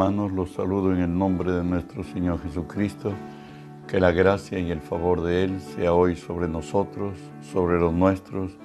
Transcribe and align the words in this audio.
hermanos, 0.00 0.32
los 0.32 0.52
saludo 0.52 0.94
en 0.94 1.00
el 1.02 1.18
nombre 1.18 1.52
de 1.52 1.62
nuestro 1.62 2.02
Señor 2.02 2.40
Jesucristo. 2.42 3.12
Que 3.86 4.00
la 4.00 4.12
gracia 4.12 4.58
y 4.58 4.70
el 4.70 4.80
favor 4.80 5.20
de 5.20 5.44
Él 5.44 5.60
sea 5.60 5.92
hoy 5.92 6.16
sobre 6.16 6.48
nosotros, 6.48 7.18
sobre 7.52 7.78
los 7.78 7.92
nuestros, 7.92 8.56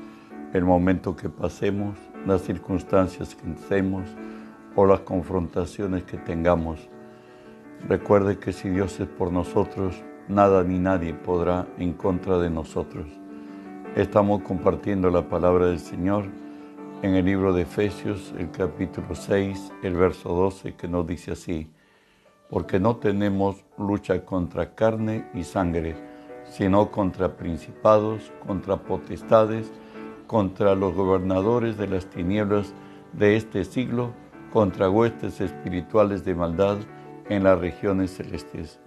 el 0.53 0.63
momento 0.63 1.17
que 1.17 1.27
pasemos, 1.27 1.97
las 2.25 2.41
circunstancias 2.43 3.35
que 3.35 3.51
estemos 3.51 4.05
o 4.77 4.85
las 4.85 5.01
confrontaciones 5.01 6.03
que 6.03 6.15
tengamos. 6.15 6.87
Recuerde 7.85 8.39
que 8.39 8.53
si 8.53 8.69
Dios 8.69 8.97
es 9.01 9.07
por 9.07 9.33
nosotros, 9.33 10.01
nada 10.29 10.63
ni 10.63 10.79
nadie 10.79 11.13
podrá 11.13 11.67
en 11.77 11.91
contra 11.91 12.37
de 12.37 12.49
nosotros. 12.49 13.07
Estamos 13.97 14.41
compartiendo 14.43 15.09
la 15.09 15.27
palabra 15.27 15.65
del 15.67 15.79
Señor 15.79 16.27
en 17.05 17.13
el 17.13 17.25
libro 17.25 17.53
de 17.53 17.61
Efesios, 17.61 18.33
el 18.39 18.49
capítulo 18.49 19.13
6, 19.13 19.73
el 19.83 19.93
verso 19.93 20.29
12, 20.29 20.73
que 20.73 20.87
nos 20.87 21.05
dice 21.05 21.33
así, 21.33 21.69
porque 22.49 22.79
no 22.79 22.95
tenemos 22.95 23.63
lucha 23.77 24.25
contra 24.25 24.73
carne 24.73 25.29
y 25.35 25.43
sangre, 25.43 25.95
sino 26.45 26.89
contra 26.89 27.37
principados, 27.37 28.31
contra 28.47 28.77
potestades, 28.77 29.71
contra 30.25 30.73
los 30.73 30.95
gobernadores 30.95 31.77
de 31.77 31.87
las 31.89 32.07
tinieblas 32.07 32.73
de 33.13 33.35
este 33.35 33.65
siglo, 33.65 34.11
contra 34.51 34.89
huestes 34.89 35.41
espirituales 35.41 36.25
de 36.25 36.33
maldad 36.33 36.77
en 37.29 37.43
las 37.43 37.59
regiones 37.59 38.15
celestes. 38.15 38.79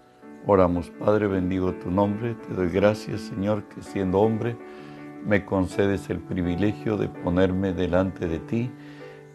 Oramos, 0.44 0.90
Padre, 0.90 1.28
bendigo 1.28 1.72
tu 1.74 1.88
nombre, 1.88 2.34
te 2.34 2.52
doy 2.52 2.70
gracias, 2.70 3.20
Señor, 3.20 3.62
que 3.68 3.80
siendo 3.80 4.18
hombre, 4.18 4.56
me 5.24 5.44
concedes 5.44 6.08
el 6.10 6.18
privilegio 6.18 6.96
de 6.96 7.08
ponerme 7.08 7.72
delante 7.72 8.26
de 8.26 8.38
ti 8.38 8.70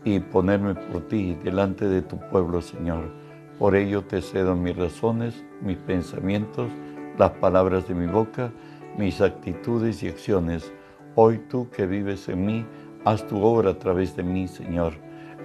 y 0.03 0.19
ponerme 0.19 0.75
por 0.75 1.07
ti 1.07 1.35
delante 1.43 1.87
de 1.87 2.01
tu 2.01 2.19
pueblo, 2.29 2.61
Señor. 2.61 3.11
Por 3.59 3.75
ello 3.75 4.03
te 4.03 4.21
cedo 4.21 4.55
mis 4.55 4.75
razones, 4.75 5.43
mis 5.61 5.77
pensamientos, 5.77 6.69
las 7.17 7.31
palabras 7.31 7.87
de 7.87 7.95
mi 7.95 8.07
boca, 8.07 8.51
mis 8.97 9.21
actitudes 9.21 10.03
y 10.03 10.09
acciones. 10.09 10.71
Hoy 11.15 11.39
tú 11.49 11.69
que 11.69 11.85
vives 11.85 12.27
en 12.29 12.45
mí, 12.45 12.65
haz 13.05 13.27
tu 13.27 13.41
obra 13.43 13.71
a 13.71 13.79
través 13.79 14.15
de 14.15 14.23
mí, 14.23 14.47
Señor. 14.47 14.93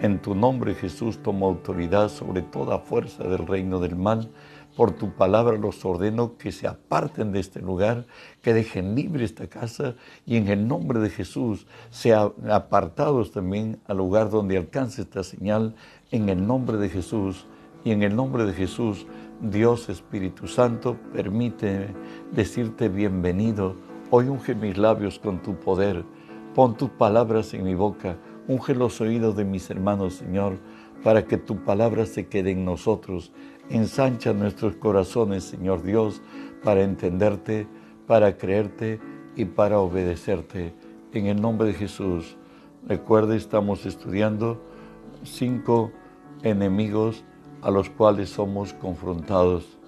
En 0.01 0.21
tu 0.21 0.35
nombre, 0.35 0.75
Jesús, 0.75 1.23
tomo 1.23 1.47
autoridad 1.47 2.09
sobre 2.09 2.43
toda 2.43 2.79
fuerza 2.79 3.25
del 3.25 3.47
reino 3.47 3.81
del 3.81 3.97
mal 3.97 4.31
por 4.79 4.93
tu 4.93 5.11
palabra 5.11 5.59
los 5.59 5.85
ordeno 5.85 6.39
que 6.39 6.53
se 6.53 6.69
aparten 6.69 7.33
de 7.33 7.41
este 7.41 7.61
lugar, 7.61 8.07
que 8.43 8.55
dejen 8.55 8.95
libre 8.95 9.25
esta 9.25 9.49
casa 9.49 9.97
y 10.25 10.37
en 10.37 10.47
el 10.47 10.69
nombre 10.69 11.01
de 11.01 11.11
Jesús 11.11 11.67
sean 11.91 12.31
apartados 12.49 13.33
también 13.33 13.81
al 13.89 13.97
lugar 13.97 14.31
donde 14.31 14.57
alcance 14.57 15.03
esta 15.03 15.25
señal, 15.25 15.75
en 16.13 16.29
el 16.29 16.47
nombre 16.47 16.77
de 16.77 16.89
Jesús. 16.91 17.49
Y 17.83 17.91
en 17.91 18.05
el 18.05 18.15
nombre 18.15 18.45
de 18.45 18.53
Jesús, 18.53 19.09
Dios 19.41 19.89
Espíritu 19.89 20.47
Santo, 20.47 20.97
permite 21.13 21.89
decirte 22.31 22.89
bienvenido. 22.89 23.75
Hoy 24.11 24.29
unge 24.29 24.55
mis 24.55 24.79
labios 24.79 25.19
con 25.19 25.43
tu 25.43 25.57
poder. 25.57 26.05
Pon 26.55 26.77
tus 26.77 26.91
palabras 26.91 27.53
en 27.53 27.65
mi 27.65 27.75
boca. 27.75 28.17
Unge 28.47 28.77
los 28.77 29.01
oídos 29.01 29.35
de 29.35 29.45
mis 29.45 29.69
hermanos, 29.71 30.15
Señor, 30.15 30.59
para 31.03 31.25
que 31.25 31.37
tu 31.37 31.65
palabra 31.65 32.07
se 32.07 32.29
quede 32.29 32.53
en 32.53 32.65
nosotros 32.65 33.33
Ensancha 33.71 34.33
nuestros 34.33 34.77
corazones, 34.77 35.45
Señor 35.45 35.83
Dios, 35.83 36.23
para 36.65 36.83
entenderte, 36.83 37.67
para 38.07 38.39
creerte 38.39 38.99
y 39.37 39.45
para 39.45 39.79
obedecerte. 39.79 40.73
En 41.13 41.27
el 41.27 41.41
nombre 41.41 41.69
de 41.69 41.75
Jesús. 41.75 42.37
Recuerde, 42.87 43.37
estamos 43.37 43.85
estudiando 43.85 44.59
cinco 45.23 45.93
enemigos 46.43 47.25
a 47.61 47.71
los 47.71 47.91
cuales 47.91 48.31
somos 48.31 48.73
confrontados. 48.73 49.79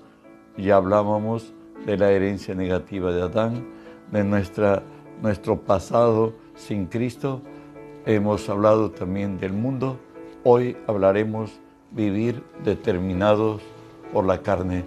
Ya 0.58 0.76
hablábamos 0.76 1.54
de 1.86 1.96
la 1.96 2.10
herencia 2.10 2.54
negativa 2.54 3.12
de 3.12 3.22
Adán, 3.22 3.66
de 4.12 4.24
nuestra, 4.24 4.82
nuestro 5.22 5.62
pasado 5.62 6.34
sin 6.54 6.86
Cristo. 6.86 7.40
Hemos 8.04 8.46
hablado 8.50 8.90
también 8.90 9.38
del 9.38 9.54
mundo. 9.54 9.98
Hoy 10.44 10.76
hablaremos 10.86 11.60
vivir 11.90 12.42
determinados 12.62 13.62
por 14.12 14.26
la 14.26 14.42
carne. 14.42 14.84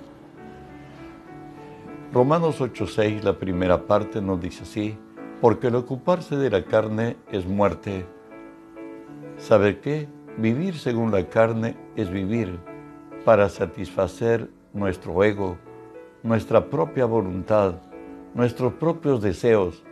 Romanos 2.13 2.61
8:6, 2.61 3.23
la 3.23 3.34
primera 3.34 3.88
parte 3.88 4.22
nos 4.22 4.39
dice 4.39 4.63
así, 4.63 4.97
porque 5.41 5.67
el 5.67 5.75
ocuparse 5.75 6.35
de 6.35 6.50
la 6.50 6.63
carne 6.63 7.17
es 7.31 7.45
muerte. 7.45 8.06
¿Saber 9.38 9.81
qué? 9.81 10.07
Vivir 10.38 10.78
según 10.78 11.11
la 11.11 11.28
carne 11.28 11.75
es 11.95 12.09
vivir 12.09 12.59
para 13.25 13.50
satisfacer 13.50 14.50
nuestro 14.73 15.23
ego, 15.23 15.57
nuestra 16.23 16.69
propia 16.69 17.05
voluntad, 17.05 17.75
nuestros 18.34 18.73
propios 18.73 19.22
deseos, 19.22 19.84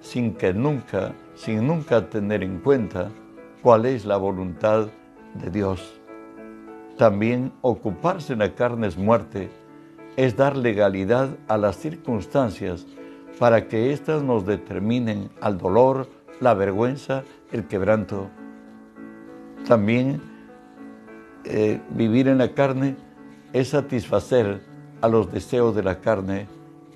sin 0.00 0.34
que 0.34 0.52
nunca, 0.52 1.14
sin 1.34 1.66
nunca 1.66 2.08
tener 2.08 2.42
en 2.42 2.60
cuenta 2.60 3.10
cuál 3.62 3.86
es 3.86 4.04
la 4.04 4.16
voluntad 4.16 4.88
de 5.34 5.50
Dios. 5.50 6.00
También 6.96 7.52
ocuparse 7.60 8.34
en 8.34 8.38
la 8.38 8.54
carne 8.54 8.86
es 8.86 8.96
muerte, 8.96 9.50
es 10.16 10.36
dar 10.36 10.56
legalidad 10.56 11.30
a 11.48 11.58
las 11.58 11.76
circunstancias 11.76 12.86
para 13.38 13.66
que 13.66 13.92
éstas 13.92 14.22
nos 14.22 14.46
determinen 14.46 15.28
al 15.40 15.58
dolor, 15.58 16.08
la 16.40 16.54
vergüenza, 16.54 17.24
el 17.50 17.66
quebranto. 17.66 18.30
También 19.66 20.20
eh, 21.44 21.80
vivir 21.90 22.28
en 22.28 22.38
la 22.38 22.52
carne 22.52 22.96
es 23.52 23.68
satisfacer 23.68 24.60
a 25.00 25.08
los 25.08 25.32
deseos 25.32 25.74
de 25.74 25.82
la 25.82 26.00
carne, 26.00 26.46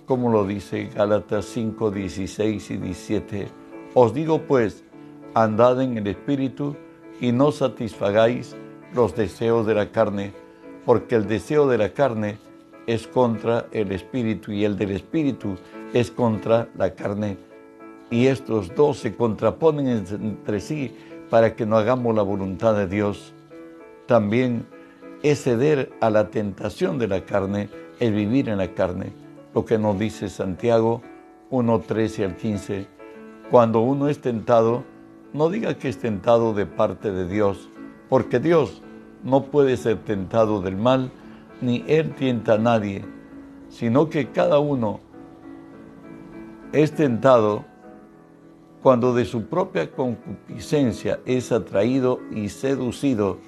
como 0.07 0.31
lo 0.31 0.47
dice 0.47 0.91
Gálatas 0.95 1.45
5, 1.47 1.91
16 1.91 2.71
y 2.71 2.77
17. 2.77 3.49
Os 3.95 4.15
digo 4.15 4.43
pues, 4.43 4.85
andad 5.35 5.83
en 5.83 5.99
el 5.99 6.07
Espíritu 6.07 6.77
y 7.21 7.33
no 7.33 7.51
satisfagáis 7.51 8.57
los 8.95 9.15
deseos 9.15 9.67
de 9.67 9.75
la 9.75 9.91
carne, 9.91 10.33
porque 10.85 11.17
el 11.17 11.27
deseo 11.27 11.69
de 11.69 11.79
la 11.79 11.91
carne 11.91 12.39
es 12.87 13.07
contra 13.07 13.67
el 13.73 13.93
espíritu 13.93 14.53
y 14.53 14.65
el 14.65 14.79
del 14.79 14.93
espíritu 14.93 15.57
es 15.93 16.11
contra 16.11 16.69
la 16.77 16.95
carne. 16.95 17.37
Y 18.11 18.27
estos 18.27 18.75
dos 18.75 18.99
se 18.99 19.15
contraponen 19.15 19.89
entre 19.89 20.61
sí 20.61 20.97
para 21.29 21.55
que 21.55 21.67
no 21.67 21.77
hagamos 21.77 22.15
la 22.15 22.23
voluntad 22.23 22.75
de 22.75 22.87
Dios. 22.87 23.35
También 24.07 24.67
es 25.23 25.43
ceder 25.43 25.93
a 26.01 26.09
la 26.09 26.31
tentación 26.31 26.99
de 26.99 27.09
la 27.09 27.25
carne, 27.25 27.69
el 28.01 28.15
vivir 28.15 28.49
en 28.49 28.59
la 28.59 28.73
carne, 28.73 29.13
lo 29.55 29.65
que 29.65 29.79
nos 29.79 29.99
dice 29.99 30.31
Santiago 30.31 31.03
1, 31.51 31.81
13 31.81 32.25
al 32.25 32.37
15. 32.37 32.87
Cuando 33.51 33.81
uno 33.81 34.09
es 34.09 34.21
tentado, 34.21 34.85
no 35.33 35.51
diga 35.51 35.77
que 35.77 35.89
es 35.89 35.99
tentado 35.99 36.55
de 36.55 36.65
parte 36.65 37.13
de 37.13 37.27
Dios, 37.27 37.69
porque 38.09 38.41
Dios 38.41 38.83
no 39.25 39.45
puede 39.45 39.77
ser 39.77 39.99
tentado 39.99 40.61
del 40.61 40.77
mal, 40.77 41.11
ni 41.61 41.85
Él 41.87 42.15
tienta 42.15 42.55
a 42.55 42.59
nadie, 42.59 43.05
sino 43.69 44.09
que 44.09 44.29
cada 44.29 44.59
uno 44.59 45.01
es 46.73 46.93
tentado 46.95 47.65
cuando 48.83 49.15
de 49.15 49.25
su 49.25 49.47
propia 49.47 49.91
concupiscencia 49.91 51.21
es 51.27 51.51
atraído 51.51 52.21
y 52.31 52.49
seducido. 52.49 53.39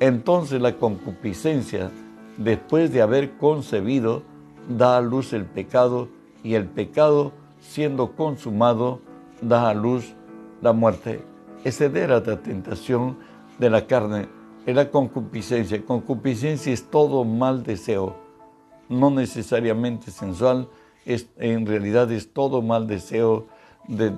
Entonces 0.00 0.60
la 0.60 0.76
concupiscencia, 0.76 1.90
después 2.38 2.92
de 2.92 3.02
haber 3.02 3.36
concebido, 3.36 4.22
da 4.68 4.96
a 4.96 5.00
luz 5.00 5.32
el 5.32 5.44
pecado 5.44 6.08
y 6.42 6.54
el 6.54 6.66
pecado, 6.66 7.32
siendo 7.60 8.12
consumado, 8.12 9.00
da 9.40 9.70
a 9.70 9.74
luz 9.74 10.14
la 10.60 10.72
muerte. 10.72 11.22
Exceder 11.64 12.10
a 12.10 12.20
la 12.20 12.42
tentación 12.42 13.16
de 13.58 13.70
la 13.70 13.86
carne 13.86 14.28
es 14.66 14.74
la 14.74 14.90
concupiscencia. 14.90 15.84
Concupiscencia 15.84 16.72
es 16.72 16.90
todo 16.90 17.24
mal 17.24 17.62
deseo, 17.62 18.16
no 18.88 19.10
necesariamente 19.10 20.10
sensual, 20.10 20.68
es, 21.04 21.28
en 21.38 21.66
realidad 21.66 22.10
es 22.12 22.32
todo 22.32 22.62
mal 22.62 22.86
deseo 22.86 23.46
de 23.88 24.12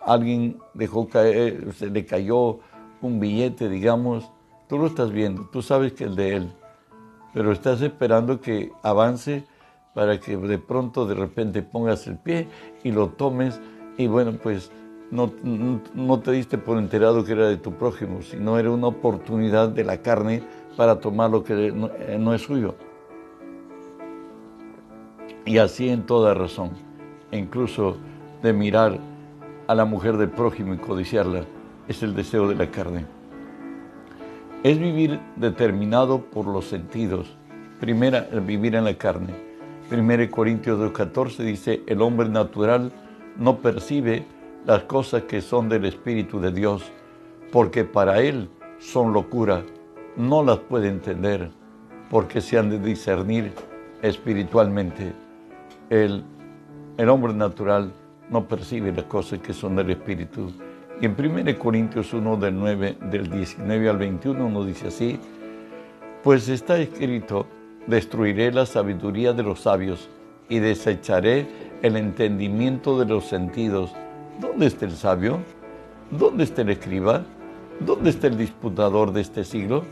alguien 0.00 0.58
dejó 0.74 1.08
caer, 1.08 1.72
se 1.74 1.90
le 1.90 2.06
cayó 2.06 2.60
un 3.02 3.18
billete, 3.18 3.68
digamos, 3.68 4.30
tú 4.68 4.78
lo 4.78 4.86
estás 4.86 5.10
viendo, 5.10 5.48
tú 5.50 5.62
sabes 5.62 5.92
que 5.92 6.04
es 6.04 6.14
de 6.14 6.36
él, 6.36 6.52
pero 7.34 7.50
estás 7.50 7.82
esperando 7.82 8.40
que 8.40 8.72
avance 8.82 9.44
para 9.94 10.20
que 10.20 10.36
de 10.36 10.58
pronto 10.58 11.06
de 11.06 11.14
repente 11.14 11.62
pongas 11.62 12.06
el 12.06 12.18
pie 12.18 12.48
y 12.84 12.92
lo 12.92 13.08
tomes 13.08 13.60
y 13.98 14.06
bueno, 14.06 14.38
pues 14.40 14.70
no, 15.10 16.20
te 16.20 16.32
diste 16.32 16.58
por 16.58 16.78
enterado 16.78 17.24
que 17.24 17.32
era 17.32 17.48
de 17.48 17.56
tu 17.56 17.72
prójimo, 17.72 18.22
sino 18.22 18.58
era 18.58 18.70
una 18.70 18.88
oportunidad 18.88 19.68
de 19.68 19.84
la 19.84 19.98
carne 19.98 20.42
para 20.76 21.00
tomar 21.00 21.30
lo 21.30 21.44
que 21.44 21.72
no, 21.72 21.90
eh, 21.98 22.16
no 22.18 22.34
es 22.34 22.42
suyo. 22.42 22.74
Y 25.44 25.58
así 25.58 25.88
en 25.88 26.02
toda 26.02 26.34
razón, 26.34 26.70
incluso 27.30 27.96
de 28.42 28.52
mirar 28.52 28.98
a 29.68 29.74
la 29.74 29.84
mujer 29.84 30.16
del 30.16 30.30
prójimo 30.30 30.74
y 30.74 30.78
codiciarla, 30.78 31.44
es 31.88 32.02
el 32.02 32.14
deseo 32.14 32.48
de 32.48 32.56
la 32.56 32.70
carne. 32.70 33.06
Es 34.64 34.78
vivir 34.78 35.20
determinado 35.36 36.20
por 36.20 36.46
los 36.46 36.64
sentidos. 36.64 37.36
Primera, 37.78 38.22
vivir 38.22 38.74
en 38.74 38.84
la 38.84 38.94
carne. 38.94 39.34
1 39.90 40.30
Corintios 40.32 40.80
2.14 40.80 41.36
dice, 41.44 41.82
el 41.86 42.02
hombre 42.02 42.28
natural 42.28 42.90
no 43.38 43.58
percibe 43.58 44.24
las 44.66 44.82
cosas 44.82 45.22
que 45.22 45.40
son 45.40 45.68
del 45.68 45.84
Espíritu 45.84 46.40
de 46.40 46.50
Dios, 46.50 46.82
porque 47.52 47.84
para 47.84 48.20
él 48.20 48.50
son 48.78 49.12
locura, 49.12 49.62
no 50.16 50.42
las 50.42 50.58
puede 50.58 50.88
entender, 50.88 51.50
porque 52.10 52.40
se 52.40 52.58
han 52.58 52.70
de 52.70 52.80
discernir 52.80 53.52
espiritualmente. 54.02 55.12
El, 55.88 56.24
el 56.96 57.08
hombre 57.08 57.32
natural 57.32 57.92
no 58.28 58.48
percibe 58.48 58.92
las 58.92 59.04
cosas 59.04 59.38
que 59.38 59.52
son 59.52 59.76
del 59.76 59.90
Espíritu. 59.90 60.50
Y 61.00 61.06
en 61.06 61.14
1 61.16 61.58
Corintios 61.58 62.12
1 62.12 62.36
del 62.36 62.58
9, 62.58 62.96
del 63.10 63.30
19 63.30 63.88
al 63.88 63.98
21 63.98 64.50
nos 64.50 64.66
dice 64.66 64.88
así, 64.88 65.20
pues 66.24 66.48
está 66.48 66.76
escrito, 66.78 67.46
destruiré 67.86 68.50
la 68.50 68.66
sabiduría 68.66 69.32
de 69.32 69.44
los 69.44 69.60
sabios 69.60 70.08
y 70.48 70.58
desecharé 70.58 71.46
el 71.82 71.96
entendimiento 71.96 72.98
de 72.98 73.06
los 73.06 73.26
sentidos. 73.26 73.94
¿Dónde 74.40 74.66
está 74.66 74.84
el 74.84 74.92
sabio? 74.92 75.38
¿Dónde 76.10 76.44
está 76.44 76.60
el 76.60 76.68
escriba? 76.68 77.24
¿Dónde 77.80 78.10
está 78.10 78.26
el 78.26 78.36
disputador 78.36 79.12
de 79.14 79.22
este 79.22 79.44
siglo? 79.44 79.84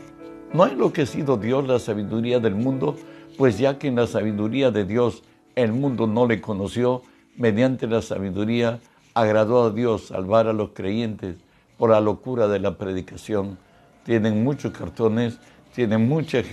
¿No 0.53 0.63
ha 0.63 0.69
enloquecido 0.69 1.37
Dios 1.37 1.67
la 1.67 1.79
sabiduría 1.79 2.39
del 2.39 2.53
mundo? 2.53 2.95
Pues 3.39 3.57
ya 3.57 3.79
que 3.79 3.87
en 3.87 3.95
la 3.95 4.05
sabiduría 4.05 4.69
de 4.69 4.85
Dios 4.85 5.23
el 5.55 5.73
mundo 5.73 6.05
no 6.05 6.27
le 6.27 6.41
conoció, 6.41 7.01
mediante 7.37 7.87
la 7.87 8.03
sabiduría 8.03 8.79
agradó 9.15 9.63
a 9.63 9.71
Dios 9.71 10.07
salvar 10.07 10.47
a 10.47 10.53
los 10.53 10.69
creyentes 10.69 11.37
por 11.77 11.89
la 11.89 11.99
locura 11.99 12.47
de 12.47 12.59
la 12.59 12.77
predicación. 12.77 13.57
Tienen 14.03 14.43
muchos 14.43 14.73
cartones, 14.73 15.39
tienen 15.73 16.07
mucha, 16.07 16.43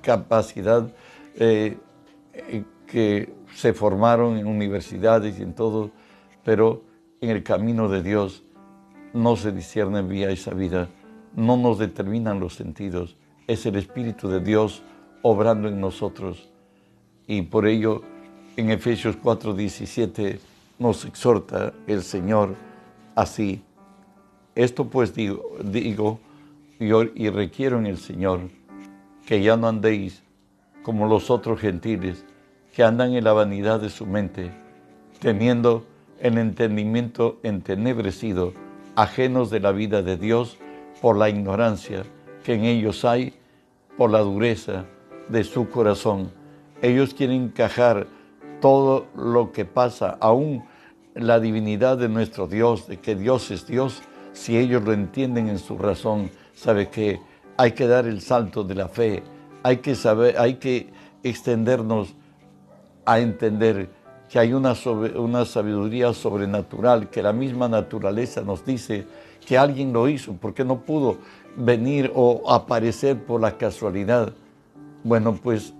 capacidad 0.00 0.90
eh, 1.36 1.76
eh, 2.32 2.64
que 2.86 3.30
se 3.54 3.74
formaron 3.74 4.38
en 4.38 4.46
universidades 4.46 5.38
y 5.38 5.42
en 5.42 5.52
todo, 5.52 5.90
pero 6.42 6.88
en 7.20 7.30
el 7.30 7.42
camino 7.42 7.88
de 7.88 8.02
Dios 8.02 8.42
no 9.12 9.36
se 9.36 9.52
discierne 9.52 10.02
vía 10.02 10.30
esa 10.30 10.54
vida, 10.54 10.88
no 11.34 11.56
nos 11.56 11.78
determinan 11.78 12.40
los 12.40 12.54
sentidos, 12.54 13.16
es 13.46 13.66
el 13.66 13.76
Espíritu 13.76 14.28
de 14.28 14.40
Dios 14.40 14.82
obrando 15.22 15.68
en 15.68 15.80
nosotros. 15.80 16.48
Y 17.26 17.42
por 17.42 17.66
ello, 17.66 18.02
en 18.56 18.70
Efesios 18.70 19.16
4:17 19.16 20.38
nos 20.78 21.04
exhorta 21.04 21.72
el 21.86 22.02
Señor 22.02 22.54
así. 23.14 23.62
Esto 24.54 24.86
pues 24.86 25.14
digo, 25.14 25.42
digo 25.62 26.20
y 26.78 27.28
requiero 27.28 27.78
en 27.78 27.86
el 27.86 27.98
Señor 27.98 28.40
que 29.26 29.42
ya 29.42 29.56
no 29.56 29.68
andéis 29.68 30.22
como 30.82 31.06
los 31.06 31.30
otros 31.30 31.60
gentiles 31.60 32.24
que 32.74 32.82
andan 32.82 33.12
en 33.14 33.24
la 33.24 33.32
vanidad 33.32 33.80
de 33.80 33.90
su 33.90 34.06
mente, 34.06 34.50
teniendo 35.20 35.84
el 36.20 36.38
entendimiento 36.38 37.38
entenebrecido, 37.42 38.52
ajenos 38.94 39.50
de 39.50 39.60
la 39.60 39.72
vida 39.72 40.02
de 40.02 40.16
Dios 40.16 40.58
por 41.00 41.16
la 41.16 41.28
ignorancia 41.28 42.04
que 42.44 42.54
en 42.54 42.64
ellos 42.64 43.04
hay, 43.04 43.34
por 43.96 44.10
la 44.10 44.20
dureza 44.20 44.84
de 45.28 45.44
su 45.44 45.68
corazón. 45.68 46.30
Ellos 46.82 47.14
quieren 47.14 47.44
encajar 47.44 48.06
todo 48.60 49.06
lo 49.16 49.52
que 49.52 49.64
pasa, 49.64 50.16
aún 50.20 50.64
la 51.14 51.40
divinidad 51.40 51.98
de 51.98 52.08
nuestro 52.08 52.46
Dios, 52.46 52.86
de 52.86 52.98
que 52.98 53.14
Dios 53.14 53.50
es 53.50 53.66
Dios, 53.66 54.02
si 54.32 54.56
ellos 54.56 54.82
lo 54.84 54.92
entienden 54.92 55.48
en 55.48 55.58
su 55.58 55.76
razón, 55.76 56.30
sabe 56.54 56.88
que 56.88 57.20
hay 57.56 57.72
que 57.72 57.86
dar 57.86 58.06
el 58.06 58.20
salto 58.20 58.64
de 58.64 58.74
la 58.74 58.88
fe, 58.88 59.22
hay 59.62 59.78
que 59.78 59.94
saber, 59.94 60.38
hay 60.38 60.54
que 60.54 60.88
extendernos 61.22 62.14
a 63.04 63.18
entender 63.20 63.90
que 64.30 64.38
hay 64.38 64.52
una, 64.52 64.74
una 65.16 65.44
sabiduría 65.44 66.12
sobrenatural, 66.12 67.10
que 67.10 67.22
la 67.22 67.32
misma 67.32 67.68
naturaleza 67.68 68.42
nos 68.42 68.64
dice 68.64 69.06
que 69.44 69.58
alguien 69.58 69.92
lo 69.92 70.08
hizo, 70.08 70.34
porque 70.34 70.64
no 70.64 70.80
pudo 70.82 71.18
venir 71.56 72.12
o 72.14 72.42
aparecer 72.48 73.18
por 73.24 73.40
la 73.40 73.58
casualidad. 73.58 74.32
Bueno, 75.02 75.34
pues 75.42 75.74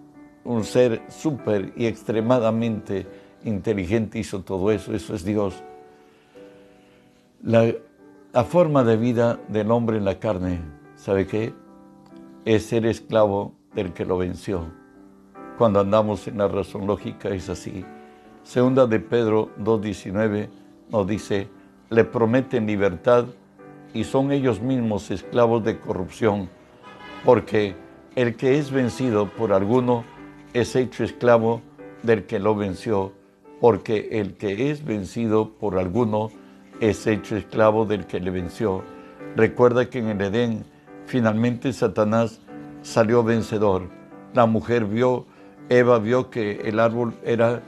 un 0.45 0.65
ser 0.65 1.03
súper 1.09 1.73
y 1.77 1.87
extremadamente 1.87 3.07
inteligente 3.45 4.19
hizo 4.19 4.41
todo 4.41 4.73
eso, 4.73 4.95
eso 4.95 5.15
es 5.15 5.25
Dios. 5.25 5.63
La, 7.43 7.73
la, 8.33 8.45
forma 8.45 8.83
de 8.83 8.97
vida 8.97 9.39
del 9.49 9.71
hombre 9.71 9.99
en 9.99 10.05
la 10.05 10.19
carne, 10.19 10.61
¿sabe 10.97 11.27
qué? 11.27 11.55
Es 12.45 12.67
ser 12.67 12.85
esclavo 12.85 13.55
del 13.75 13.93
que 13.93 14.05
lo 14.05 14.19
venció 14.19 14.81
cuando 15.61 15.79
andamos 15.79 16.27
en 16.27 16.39
la 16.39 16.49
razón 16.49 16.87
lógica 16.87 17.29
es 17.29 17.51
así. 17.51 17.85
Segunda 18.43 18.87
de 18.87 19.01
Pedro 19.01 19.51
2.19 19.59 20.49
nos 20.91 21.07
dice, 21.07 21.49
le 21.89 22.05
prometen 22.05 22.67
libertad 22.67 23.27
y 23.95 24.05
son 24.05 24.33
ellos 24.33 24.61
mismos 24.61 25.11
esclavos 25.11 25.65
de 25.65 25.79
corrupción, 25.79 26.49
porque 27.25 27.75
el 28.17 28.37
que 28.37 28.59
es 28.59 28.71
vencido 28.71 29.29
por 29.29 29.53
alguno 29.53 30.05
es 30.53 30.75
hecho 30.75 31.05
esclavo 31.05 31.63
del 32.03 32.25
que 32.25 32.39
lo 32.39 32.55
venció, 32.55 33.13
porque 33.61 34.09
el 34.13 34.35
que 34.35 34.71
es 34.71 34.85
vencido 34.85 35.51
por 35.51 35.79
alguno 35.79 36.31
es 36.81 37.07
hecho 37.07 37.37
esclavo 37.37 37.85
del 37.85 38.07
que 38.07 38.21
le 38.21 38.31
venció. 38.31 38.83
Recuerda 39.37 39.91
que 39.91 39.99
en 39.99 40.09
el 40.09 40.21
Edén 40.21 40.65
finalmente 41.07 41.73
Satanás 41.73 42.41
salió 42.83 43.23
vencedor. 43.23 43.83
La 44.33 44.47
mujer 44.47 44.87
vio 44.87 45.27
Eva 45.71 46.01
vio 46.01 46.31
que 46.31 46.63
el 46.65 46.81
árbol 46.81 47.15
era, 47.25 47.63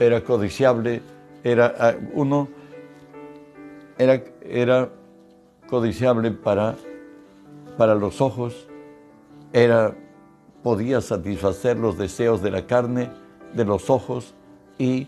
era 0.00 0.24
codiciable, 0.24 1.02
era 1.44 1.74
ah, 1.78 1.94
uno, 2.14 2.48
era, 3.98 4.22
era 4.42 4.90
codiciable 5.68 6.30
para, 6.30 6.74
para 7.76 7.94
los 7.94 8.20
ojos, 8.20 8.66
era, 9.52 9.94
podía 10.62 11.00
satisfacer 11.00 11.76
los 11.76 11.98
deseos 11.98 12.42
de 12.42 12.50
la 12.50 12.66
carne, 12.66 13.10
de 13.54 13.64
los 13.64 13.90
ojos, 13.90 14.34
y 14.78 15.06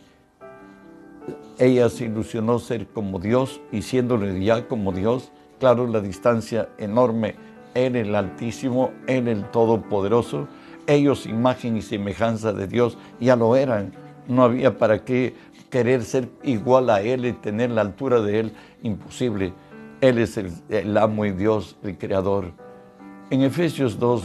ella 1.59 1.89
se 1.89 2.05
ilusionó 2.05 2.59
ser 2.59 2.87
como 2.87 3.19
Dios, 3.19 3.61
y 3.73 3.81
siéndole 3.81 4.45
ya 4.45 4.69
como 4.69 4.93
Dios, 4.93 5.33
claro, 5.59 5.87
la 5.87 6.01
distancia 6.01 6.69
enorme 6.77 7.37
en 7.75 7.97
el 7.97 8.15
Altísimo, 8.15 8.93
en 9.07 9.27
el 9.27 9.51
Todopoderoso, 9.51 10.49
ellos, 10.87 11.25
imagen 11.25 11.79
y 11.79 11.83
semejanza 11.83 12.53
de 12.53 12.67
Dios, 12.67 12.99
ya 13.21 13.37
lo 13.37 13.57
eran. 13.57 14.02
No 14.29 14.43
había 14.45 14.79
para 14.79 15.05
qué 15.05 15.35
querer 15.71 16.05
ser 16.05 16.29
igual 16.43 16.91
a 16.91 17.01
Él 17.01 17.25
y 17.27 17.33
tener 17.33 17.71
la 17.71 17.81
altura 17.81 18.21
de 18.21 18.41
Él. 18.41 18.53
Imposible. 18.83 19.53
Él 20.01 20.19
es 20.19 20.37
el, 20.37 20.97
amo 20.97 21.25
y 21.25 21.33
Dios, 21.33 21.77
el 21.83 21.97
creador. 21.97 22.53
En 23.31 23.43
Efesios 23.43 23.99
2, 23.99 24.23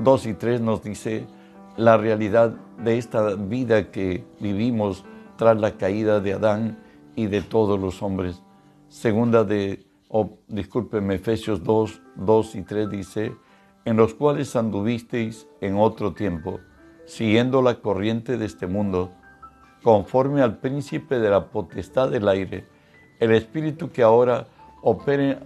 2 0.00 0.26
y 0.26 0.34
3 0.34 0.60
nos 0.60 0.82
dice 0.82 1.26
la 1.76 1.96
realidad 1.96 2.56
de 2.82 2.98
esta 2.98 3.34
vida 3.34 3.90
que 3.90 4.24
vivimos 4.40 5.04
tras 5.36 5.58
la 5.58 5.76
caída 5.76 6.20
de 6.20 6.34
Adán 6.34 6.78
y 7.14 7.26
de 7.26 7.42
todos 7.42 7.78
los 7.78 8.02
hombres. 8.02 8.42
Segunda 8.88 9.44
de, 9.44 9.86
oh, 10.08 10.38
discúlpeme, 10.48 11.14
Efesios 11.14 11.62
2, 11.62 12.02
2 12.16 12.54
y 12.56 12.62
3 12.62 12.90
dice, 12.90 13.36
en 13.84 13.96
los 13.96 14.14
cuales 14.14 14.56
anduvisteis 14.56 15.46
en 15.60 15.76
otro 15.76 16.12
tiempo, 16.12 16.60
siguiendo 17.06 17.62
la 17.62 17.76
corriente 17.76 18.36
de 18.36 18.46
este 18.46 18.66
mundo, 18.66 19.12
conforme 19.82 20.42
al 20.42 20.58
príncipe 20.58 21.18
de 21.18 21.30
la 21.30 21.46
potestad 21.46 22.10
del 22.10 22.28
aire, 22.28 22.66
el 23.18 23.32
espíritu 23.32 23.90
que 23.90 24.02
ahora 24.02 24.46
opera 24.82 25.40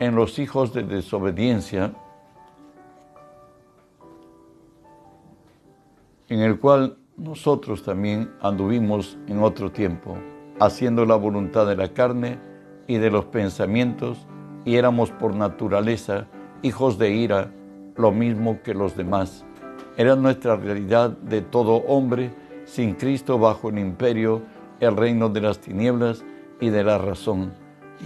en 0.00 0.14
los 0.14 0.38
hijos 0.38 0.72
de 0.72 0.82
desobediencia, 0.82 1.92
en 6.28 6.40
el 6.40 6.58
cual 6.58 6.98
nosotros 7.16 7.82
también 7.82 8.30
anduvimos 8.40 9.18
en 9.26 9.42
otro 9.42 9.72
tiempo, 9.72 10.16
haciendo 10.60 11.04
la 11.04 11.16
voluntad 11.16 11.66
de 11.66 11.76
la 11.76 11.88
carne 11.88 12.38
y 12.86 12.98
de 12.98 13.10
los 13.10 13.24
pensamientos, 13.26 14.26
y 14.64 14.76
éramos 14.76 15.10
por 15.10 15.34
naturaleza 15.34 16.26
hijos 16.62 16.98
de 16.98 17.10
ira, 17.10 17.50
lo 17.96 18.12
mismo 18.12 18.62
que 18.62 18.74
los 18.74 18.96
demás. 18.96 19.44
Era 19.96 20.14
nuestra 20.14 20.56
realidad 20.56 21.10
de 21.10 21.40
todo 21.40 21.76
hombre 21.86 22.30
sin 22.68 22.94
Cristo 22.94 23.38
bajo 23.38 23.70
el 23.70 23.78
imperio, 23.78 24.42
el 24.78 24.96
reino 24.96 25.28
de 25.30 25.40
las 25.40 25.58
tinieblas 25.58 26.24
y 26.60 26.68
de 26.68 26.84
la 26.84 26.98
razón. 26.98 27.52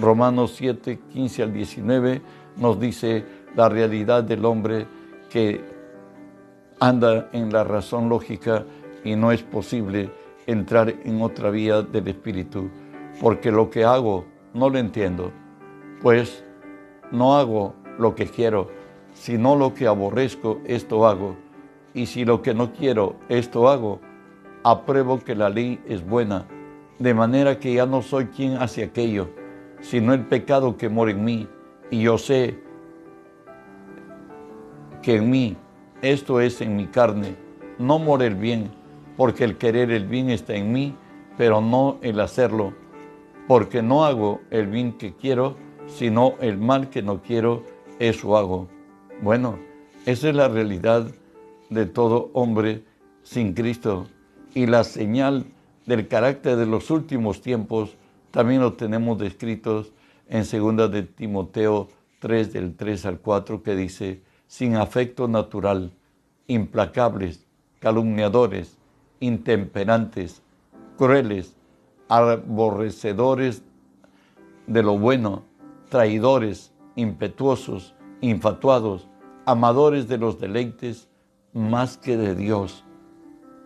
Romanos 0.01 0.55
7, 0.57 1.01
15 1.13 1.43
al 1.43 1.53
19 1.53 2.23
nos 2.57 2.79
dice 2.79 3.25
la 3.57 3.69
realidad 3.69 4.23
del 4.23 4.45
hombre 4.45 4.87
que 5.29 5.65
anda 6.79 7.29
en 7.33 7.53
la 7.53 7.65
razón 7.65 8.09
lógica 8.09 8.65
y 9.05 9.17
no 9.17 9.33
es 9.33 9.43
posible 9.43 10.11
entrar 10.47 10.95
en 11.05 11.21
otra 11.21 11.51
vía 11.51 11.83
del 11.83 12.09
Espíritu, 12.09 12.71
porque 13.21 13.51
lo 13.51 13.69
que 13.69 13.85
hago 13.85 14.25
no 14.55 14.71
lo 14.71 14.79
entiendo, 14.79 15.33
pues 16.01 16.45
no 17.11 17.37
hago 17.37 17.75
lo 17.99 18.15
que 18.15 18.27
quiero, 18.27 18.69
si 19.13 19.37
no 19.37 19.57
lo 19.57 19.75
que 19.75 19.87
aborrezco, 19.87 20.61
esto 20.65 21.07
hago, 21.07 21.37
y 21.95 22.07
si 22.07 22.25
lo 22.25 22.43
que 22.43 22.55
no 22.55 22.73
quiero, 22.73 23.17
esto 23.29 23.69
hago, 23.69 24.01
apruebo 24.65 25.19
que 25.19 25.35
la 25.35 25.49
ley 25.49 25.81
es 25.87 26.07
buena, 26.07 26.47
de 26.99 27.15
manera 27.15 27.59
que 27.59 27.75
ya 27.75 27.87
no 27.87 28.03
soy 28.03 28.27
quien 28.27 28.57
hace 28.57 28.85
aquello, 28.85 29.29
sino 29.81 30.15
el 30.15 30.27
pecado 30.27 30.77
que 30.77 30.89
mora 30.89 31.11
en 31.11 31.25
mí, 31.25 31.49
y 31.91 32.03
yo 32.03 32.19
sé 32.19 32.59
que 35.03 35.17
en 35.17 35.31
mí, 35.31 35.57
esto 36.01 36.41
es 36.41 36.61
en 36.61 36.77
mi 36.77 36.87
carne, 36.87 37.37
no 37.79 37.99
mora 37.99 38.27
el 38.27 38.37
bien, 38.37 38.71
porque 39.17 39.45
el 39.45 39.59
querer 39.59 39.91
el 39.91 40.07
bien 40.07 40.31
está 40.31 40.55
en 40.55 40.73
mí, 40.73 40.95
pero 41.37 41.61
no 41.61 41.99
el 42.03 42.21
hacerlo, 42.21 42.73
porque 43.49 43.83
no 43.83 44.05
hago 44.05 44.41
el 44.51 44.69
bien 44.69 44.93
que 44.93 45.15
quiero, 45.15 45.57
sino 45.87 46.35
el 46.41 46.59
mal 46.59 46.89
que 46.89 47.03
no 47.03 47.21
quiero, 47.21 47.65
eso 47.99 48.37
hago. 48.37 48.69
Bueno, 49.21 49.59
esa 50.07 50.29
es 50.29 50.37
la 50.37 50.49
realidad 50.49 51.09
de 51.71 51.87
todo 51.87 52.31
hombre 52.33 52.85
sin 53.23 53.55
Cristo 53.55 54.07
y 54.55 54.67
la 54.67 54.85
señal 54.85 55.47
del 55.87 56.09
carácter 56.09 56.57
de 56.57 56.67
los 56.67 56.91
últimos 56.91 57.41
tiempos 57.41 57.97
también 58.31 58.61
lo 58.61 58.75
tenemos 58.75 59.19
descritos 59.19 59.93
en 60.29 60.43
2 60.43 60.91
de 60.91 61.03
Timoteo 61.03 61.89
3 62.21 62.53
del 62.53 62.77
3 62.77 63.07
al 63.07 63.19
4 63.19 63.63
que 63.63 63.75
dice, 63.75 64.23
sin 64.47 64.77
afecto 64.77 65.29
natural, 65.29 65.93
implacables, 66.47 67.47
calumniadores, 67.81 68.79
intemperantes, 69.21 70.43
crueles, 70.97 71.57
aborrecedores 72.09 73.63
de 74.67 74.83
lo 74.83 74.99
bueno, 74.99 75.43
traidores, 75.89 76.73
impetuosos, 76.97 77.95
infatuados, 78.21 79.09
amadores 79.47 80.09
de 80.09 80.19
los 80.19 80.39
deleites 80.39 81.09
más 81.53 81.99
que 81.99 82.17
de 82.17 82.35
Dios. 82.35 82.85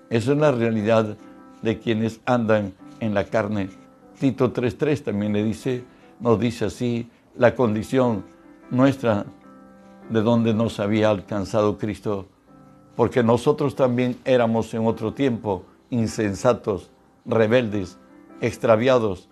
Esa 0.09 0.33
es 0.33 0.39
la 0.39 0.53
realidad 0.53 1.17
de 1.63 1.79
quienes 1.79 2.21
andan 2.27 2.73
en 3.01 3.15
la 3.15 3.25
carne. 3.25 3.71
Tito 4.19 4.53
3.3 4.53 5.03
también 5.03 5.33
le 5.33 5.43
dice, 5.43 5.85
nos 6.21 6.39
dice 6.39 6.67
así, 6.67 7.11
la 7.37 7.55
condición 7.55 8.25
nuestra 8.71 9.27
de 10.09 10.23
donde 10.23 10.55
nos 10.55 10.81
había 10.81 11.11
alcanzado 11.11 11.77
Cristo, 11.77 12.27
porque 12.95 13.23
nosotros 13.23 13.75
también 13.75 14.17
éramos 14.25 14.73
en 14.75 14.87
otro 14.87 15.13
tiempo 15.13 15.65
insensatos, 15.91 16.91
rebeldes, 17.25 17.99
extraviados, 18.41 19.29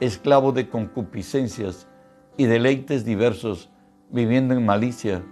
esclavos 0.00 0.54
de 0.54 0.68
concupiscencias 0.68 1.86
y 2.36 2.46
deleites 2.46 3.04
diversos, 3.04 3.70
viviendo 4.10 4.54
en 4.54 4.66
malicia 4.66 5.22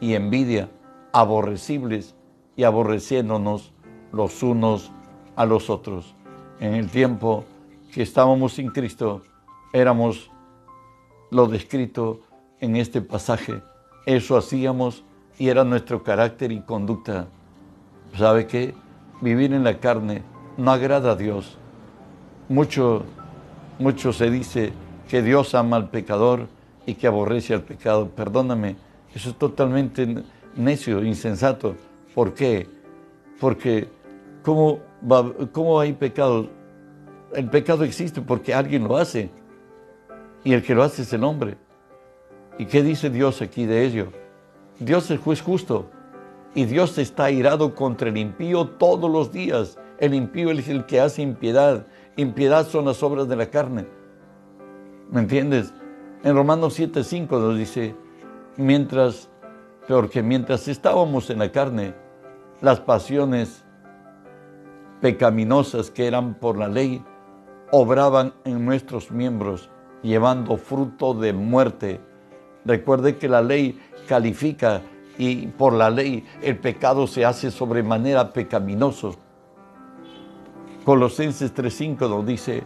y 0.00 0.14
envidia, 0.14 0.70
aborrecibles 1.12 2.14
y 2.56 2.64
aborreciéndonos 2.64 3.73
los 4.14 4.42
unos 4.42 4.90
a 5.36 5.44
los 5.44 5.70
otros. 5.70 6.14
En 6.60 6.74
el 6.74 6.88
tiempo 6.88 7.44
que 7.92 8.02
estábamos 8.02 8.54
sin 8.54 8.70
Cristo, 8.70 9.22
éramos 9.72 10.30
lo 11.30 11.46
descrito 11.46 12.20
en 12.60 12.76
este 12.76 13.00
pasaje. 13.02 13.62
Eso 14.06 14.36
hacíamos 14.36 15.04
y 15.38 15.48
era 15.48 15.64
nuestro 15.64 16.02
carácter 16.02 16.52
y 16.52 16.60
conducta. 16.60 17.26
¿Sabe 18.16 18.46
qué? 18.46 18.74
Vivir 19.20 19.52
en 19.52 19.64
la 19.64 19.80
carne 19.80 20.22
no 20.56 20.70
agrada 20.70 21.12
a 21.12 21.16
Dios. 21.16 21.58
Mucho, 22.48 23.04
mucho 23.78 24.12
se 24.12 24.30
dice 24.30 24.72
que 25.08 25.22
Dios 25.22 25.54
ama 25.54 25.76
al 25.76 25.90
pecador 25.90 26.46
y 26.86 26.94
que 26.94 27.06
aborrece 27.06 27.54
al 27.54 27.62
pecado. 27.62 28.08
Perdóname, 28.10 28.76
eso 29.14 29.30
es 29.30 29.36
totalmente 29.36 30.22
necio, 30.56 31.02
insensato. 31.02 31.74
¿Por 32.14 32.34
qué? 32.34 32.68
Porque 33.40 33.88
¿cómo, 34.44 34.78
¿cómo 35.50 35.80
hay 35.80 35.92
pecado? 35.94 36.48
El 37.34 37.50
pecado 37.50 37.82
existe 37.82 38.20
porque 38.20 38.54
alguien 38.54 38.84
lo 38.84 38.96
hace 38.96 39.30
y 40.44 40.52
el 40.52 40.62
que 40.62 40.76
lo 40.76 40.84
hace 40.84 41.02
es 41.02 41.12
el 41.12 41.24
hombre. 41.24 41.56
¿Y 42.58 42.66
qué 42.66 42.84
dice 42.84 43.10
Dios 43.10 43.42
aquí 43.42 43.66
de 43.66 43.84
ello? 43.84 44.12
Dios 44.78 45.10
es 45.10 45.18
juez 45.18 45.42
justo 45.42 45.90
y 46.54 46.66
Dios 46.66 46.96
está 46.98 47.32
irado 47.32 47.74
contra 47.74 48.08
el 48.08 48.16
impío 48.16 48.68
todos 48.68 49.10
los 49.10 49.32
días. 49.32 49.76
El 49.98 50.14
impío 50.14 50.52
es 50.52 50.68
el 50.68 50.86
que 50.86 51.00
hace 51.00 51.22
impiedad 51.22 51.86
impiedad 52.16 52.66
son 52.66 52.84
las 52.84 53.02
obras 53.02 53.28
de 53.28 53.36
la 53.36 53.46
carne. 53.50 53.86
¿Me 55.10 55.20
entiendes? 55.20 55.72
En 56.22 56.34
Romanos 56.34 56.78
7:5 56.78 57.30
nos 57.30 57.58
dice, 57.58 57.94
mientras, 58.56 59.28
porque 59.88 60.22
mientras 60.22 60.68
estábamos 60.68 61.30
en 61.30 61.38
la 61.40 61.50
carne, 61.52 61.94
las 62.60 62.80
pasiones 62.80 63.63
pecaminosas 65.04 65.90
que 65.90 66.06
eran 66.06 66.32
por 66.32 66.56
la 66.56 66.66
ley 66.66 67.04
obraban 67.72 68.32
en 68.46 68.64
nuestros 68.64 69.10
miembros, 69.10 69.68
llevando 70.02 70.56
fruto 70.56 71.12
de 71.12 71.34
muerte. 71.34 72.00
Recuerde 72.64 73.18
que 73.18 73.28
la 73.28 73.42
ley 73.42 73.78
califica 74.08 74.80
y 75.18 75.48
por 75.48 75.74
la 75.74 75.90
ley 75.90 76.24
el 76.40 76.56
pecado 76.56 77.06
se 77.06 77.26
hace 77.26 77.50
sobremanera 77.50 78.32
pecaminoso. 78.32 79.16
Colosenses 80.86 81.54
3.5 81.54 82.08
nos 82.08 82.24
dice 82.24 82.62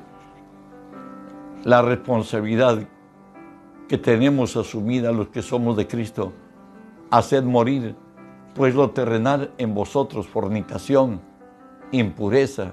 la 1.64 1.82
responsabilidad 1.82 2.86
que 3.88 3.98
tenemos 3.98 4.56
asumida 4.56 5.10
los 5.10 5.26
que 5.30 5.42
somos 5.42 5.76
de 5.76 5.88
Cristo, 5.88 6.32
hacer 7.10 7.42
morir 7.42 7.96
pues 8.54 8.76
lo 8.76 8.90
terrenal 8.90 9.50
en 9.58 9.74
vosotros, 9.74 10.28
fornicación, 10.28 11.26
impureza, 11.92 12.72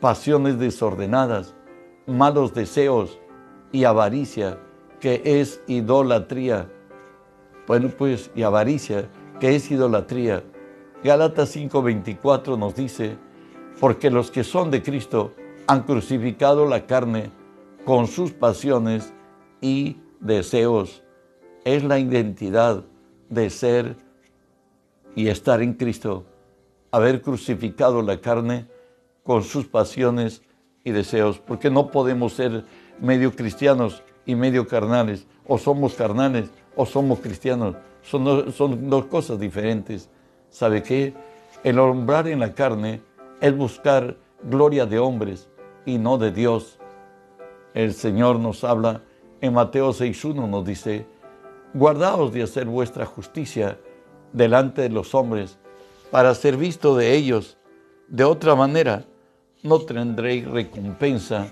pasiones 0.00 0.58
desordenadas, 0.58 1.54
malos 2.06 2.54
deseos 2.54 3.18
y 3.72 3.84
avaricia, 3.84 4.58
que 5.00 5.22
es 5.24 5.62
idolatría. 5.66 6.70
Bueno, 7.66 7.90
pues, 7.96 8.30
y 8.34 8.42
avaricia, 8.42 9.08
que 9.40 9.56
es 9.56 9.70
idolatría. 9.70 10.44
Gálatas 11.02 11.54
5:24 11.56 12.56
nos 12.58 12.74
dice, 12.74 13.16
porque 13.80 14.10
los 14.10 14.30
que 14.30 14.44
son 14.44 14.70
de 14.70 14.82
Cristo 14.82 15.32
han 15.66 15.82
crucificado 15.82 16.66
la 16.66 16.86
carne 16.86 17.30
con 17.84 18.06
sus 18.06 18.32
pasiones 18.32 19.12
y 19.60 19.98
deseos. 20.20 21.02
Es 21.64 21.84
la 21.84 21.98
identidad 21.98 22.84
de 23.28 23.50
ser 23.50 23.96
y 25.14 25.28
estar 25.28 25.62
en 25.62 25.74
Cristo, 25.74 26.24
haber 26.94 27.22
crucificado 27.22 28.02
la 28.02 28.20
carne 28.20 28.66
con 29.24 29.42
sus 29.42 29.66
pasiones 29.66 30.42
y 30.84 30.92
deseos, 30.92 31.40
porque 31.40 31.68
no 31.68 31.90
podemos 31.90 32.34
ser 32.34 32.64
medio 33.00 33.34
cristianos 33.34 34.04
y 34.24 34.36
medio 34.36 34.68
carnales, 34.68 35.26
o 35.44 35.58
somos 35.58 35.94
carnales 35.94 36.50
o 36.76 36.86
somos 36.86 37.18
cristianos, 37.18 37.74
son 38.00 38.52
son 38.52 38.88
dos 38.88 39.06
cosas 39.06 39.40
diferentes. 39.40 40.08
¿Sabe 40.50 40.84
qué? 40.84 41.12
El 41.64 41.80
hombrar 41.80 42.28
en 42.28 42.38
la 42.38 42.54
carne 42.54 43.00
es 43.40 43.56
buscar 43.56 44.16
gloria 44.44 44.86
de 44.86 45.00
hombres 45.00 45.48
y 45.84 45.98
no 45.98 46.16
de 46.16 46.30
Dios. 46.30 46.78
El 47.74 47.92
Señor 47.92 48.38
nos 48.38 48.62
habla 48.62 49.02
en 49.40 49.52
Mateo 49.52 49.90
6.1, 49.90 50.48
nos 50.48 50.64
dice, 50.64 51.06
guardaos 51.72 52.32
de 52.32 52.44
hacer 52.44 52.66
vuestra 52.66 53.04
justicia 53.04 53.80
delante 54.32 54.82
de 54.82 54.90
los 54.90 55.12
hombres 55.12 55.58
para 56.14 56.32
ser 56.36 56.56
visto 56.56 56.94
de 56.94 57.12
ellos. 57.12 57.58
De 58.06 58.22
otra 58.22 58.54
manera, 58.54 59.04
no 59.64 59.80
tendréis 59.80 60.46
recompensa 60.46 61.48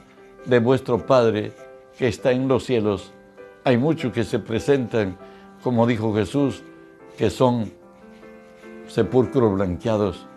de 0.47 0.61
vuestro 0.61 1.05
Padre 1.05 1.53
que 1.99 2.07
está 2.07 2.31
en 2.31 2.47
los 2.47 2.63
cielos. 2.63 3.13
Hay 3.65 3.77
muchos 3.77 4.13
que 4.13 4.23
se 4.23 4.39
presentan, 4.39 5.19
como 5.65 5.85
dijo 5.85 6.15
Jesús, 6.15 6.63
que 7.19 7.29
son 7.29 7.73
sepulcros 8.87 9.53
blanqueados 9.53 10.29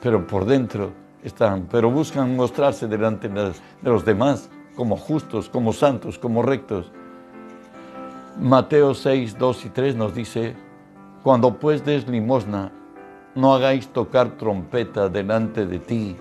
pero 0.00 0.24
por 0.28 0.44
dentro 0.44 0.92
están, 1.24 1.66
pero 1.68 1.90
buscan 1.90 2.36
mostrarse 2.36 2.86
delante 2.86 3.28
de 3.28 3.52
los 3.82 4.04
demás 4.04 4.48
como 4.76 4.96
justos, 4.96 5.48
como 5.48 5.72
santos, 5.72 6.20
como 6.20 6.42
rectos. 6.42 6.92
Mateo 8.38 8.94
6, 8.94 9.36
2 9.36 9.64
y 9.64 9.68
3 9.70 9.96
nos 9.96 10.14
dice, 10.14 10.54
cuando 11.24 11.58
pues 11.58 11.84
des 11.84 12.06
limosna, 12.06 12.70
no 13.36 13.54
hagáis 13.54 13.88
tocar 13.88 14.38
trompeta 14.38 15.10
delante 15.10 15.66
de 15.66 15.78
ti, 15.78 16.16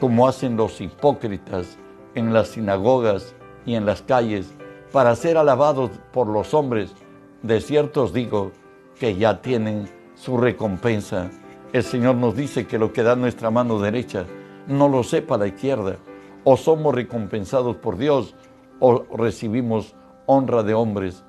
como 0.00 0.28
hacen 0.28 0.56
los 0.56 0.80
hipócritas 0.80 1.78
en 2.14 2.32
las 2.32 2.48
sinagogas 2.48 3.34
y 3.66 3.74
en 3.74 3.84
las 3.84 4.02
calles, 4.02 4.54
para 4.92 5.16
ser 5.16 5.36
alabados 5.36 5.90
por 6.12 6.28
los 6.28 6.54
hombres. 6.54 6.94
De 7.42 7.60
cierto 7.60 8.04
os 8.04 8.12
digo 8.12 8.52
que 8.98 9.16
ya 9.16 9.42
tienen 9.42 9.88
su 10.14 10.36
recompensa. 10.36 11.28
El 11.72 11.82
Señor 11.82 12.14
nos 12.14 12.36
dice 12.36 12.68
que 12.68 12.78
lo 12.78 12.92
que 12.92 13.02
da 13.02 13.16
nuestra 13.16 13.50
mano 13.50 13.80
derecha 13.80 14.24
no 14.68 14.88
lo 14.88 15.02
sepa 15.02 15.36
la 15.36 15.48
izquierda. 15.48 15.96
O 16.44 16.56
somos 16.56 16.94
recompensados 16.94 17.76
por 17.76 17.96
Dios 17.96 18.36
o 18.78 19.04
recibimos 19.16 19.96
honra 20.26 20.62
de 20.62 20.74
hombres. 20.74 21.24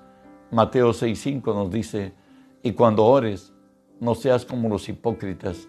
Mateo 0.51 0.93
6:5 0.93 1.55
nos 1.55 1.71
dice, 1.71 2.13
Y 2.61 2.73
cuando 2.73 3.05
ores, 3.05 3.54
no 3.99 4.15
seas 4.15 4.45
como 4.45 4.69
los 4.69 4.89
hipócritas, 4.89 5.67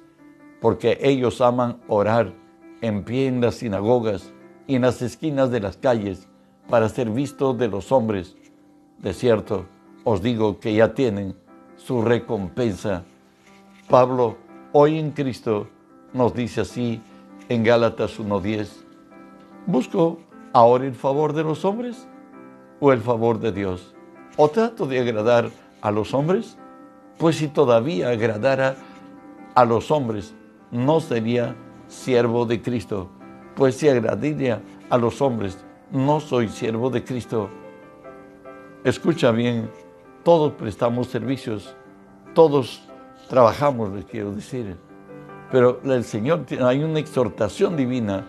porque 0.61 0.99
ellos 1.03 1.41
aman 1.41 1.81
orar 1.89 2.35
en 2.81 3.05
pie 3.05 3.27
en 3.27 3.41
las 3.41 3.57
sinagogas 3.57 4.33
y 4.67 4.77
en 4.77 4.83
las 4.83 5.03
esquinas 5.03 5.51
de 5.51 5.61
las 5.61 5.77
calles 5.77 6.29
para 6.69 6.89
ser 6.89 7.11
vistos 7.11 7.57
de 7.59 7.69
los 7.69 7.93
hombres. 7.93 8.37
De 8.99 9.13
cierto, 9.13 9.67
os 10.05 10.23
digo 10.23 10.61
que 10.61 10.75
ya 10.75 10.95
tienen 10.95 11.37
su 11.77 12.03
recompensa. 12.03 13.05
Pablo, 13.89 14.37
hoy 14.73 14.99
en 14.99 15.11
Cristo, 15.13 15.69
nos 16.13 16.35
dice 16.35 16.63
así 16.63 17.01
en 17.49 17.63
Gálatas 17.63 18.19
1.10, 18.19 18.69
¿busco 19.67 20.19
ahora 20.53 20.87
el 20.87 20.95
favor 20.95 21.33
de 21.33 21.45
los 21.45 21.65
hombres 21.65 22.09
o 22.81 22.93
el 22.93 23.01
favor 23.01 23.39
de 23.39 23.53
Dios? 23.53 23.95
¿O 24.37 24.49
trato 24.49 24.87
de 24.87 24.99
agradar 24.99 25.51
a 25.81 25.91
los 25.91 26.13
hombres? 26.15 26.59
Pues 27.19 27.37
si 27.37 27.49
todavía 27.49 28.11
agradara 28.11 28.77
a 29.55 29.65
los 29.65 29.91
hombres, 29.91 30.35
no 30.71 31.01
sería 31.01 31.57
siervo 31.89 32.45
de 32.45 32.61
Cristo. 32.61 33.09
Pues 33.55 33.77
si 33.77 33.89
agradaría 33.89 34.61
a 34.91 34.99
los 34.99 35.23
hombres, 35.23 35.65
no 35.91 36.21
soy 36.21 36.49
siervo 36.49 36.91
de 36.91 37.05
Cristo. 37.05 37.49
Escucha 38.85 39.31
bien, 39.31 39.71
todos 40.25 40.53
prestamos 40.53 41.07
servicios, 41.07 41.75
todos 42.35 42.83
trabajamos, 43.31 43.93
les 43.93 44.05
quiero 44.05 44.33
decir. 44.33 44.77
Pero 45.51 45.81
el 45.85 46.05
Señor, 46.05 46.45
hay 46.61 46.85
una 46.85 46.99
exhortación 46.99 47.77
divina, 47.77 48.27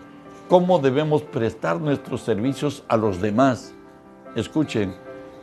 cómo 0.48 0.78
debemos 0.78 1.22
prestar 1.22 1.80
nuestros 1.80 2.22
servicios 2.22 2.84
a 2.88 2.96
los 2.96 3.20
demás. 3.20 3.74
Escuchen, 4.34 4.94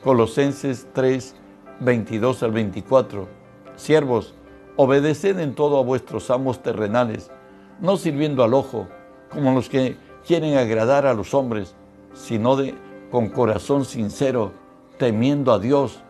Colosenses 0.04 0.88
3, 0.94 1.36
22 1.80 2.44
al 2.44 2.52
24. 2.52 3.28
Siervos, 3.76 4.34
obedeced 4.76 5.40
en 5.40 5.56
todo 5.56 5.78
a 5.78 5.84
vuestros 5.84 6.30
amos 6.30 6.62
terrenales, 6.62 7.32
no 7.80 7.98
sirviendo 7.98 8.44
al 8.44 8.54
ojo, 8.54 8.88
como 9.30 9.54
los 9.54 9.70
que 9.70 9.98
quieren 10.26 10.58
agradar 10.58 11.06
a 11.06 11.14
los 11.14 11.34
hombres, 11.34 11.76
sino 12.14 12.56
de, 12.56 12.76
con 13.12 13.30
corazón 13.30 13.86
sincero, 13.86 14.52
temiendo 14.98 15.52
a 15.52 15.60
Dios. 15.60 16.02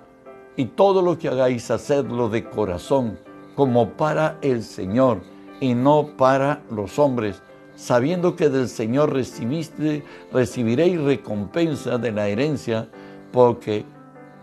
Y 0.55 0.65
todo 0.65 1.01
lo 1.01 1.17
que 1.17 1.27
hagáis, 1.27 1.69
hacedlo 1.71 2.29
de 2.29 2.45
corazón, 2.45 3.19
como 3.55 3.91
para 3.91 4.37
el 4.41 4.63
Señor 4.63 5.21
y 5.59 5.73
no 5.73 6.15
para 6.17 6.61
los 6.69 6.99
hombres, 6.99 7.41
sabiendo 7.75 8.35
que 8.35 8.49
del 8.49 8.69
Señor 8.69 9.13
recibiréis 9.13 11.01
recompensa 11.01 11.97
de 11.97 12.11
la 12.11 12.27
herencia, 12.27 12.89
porque 13.31 13.85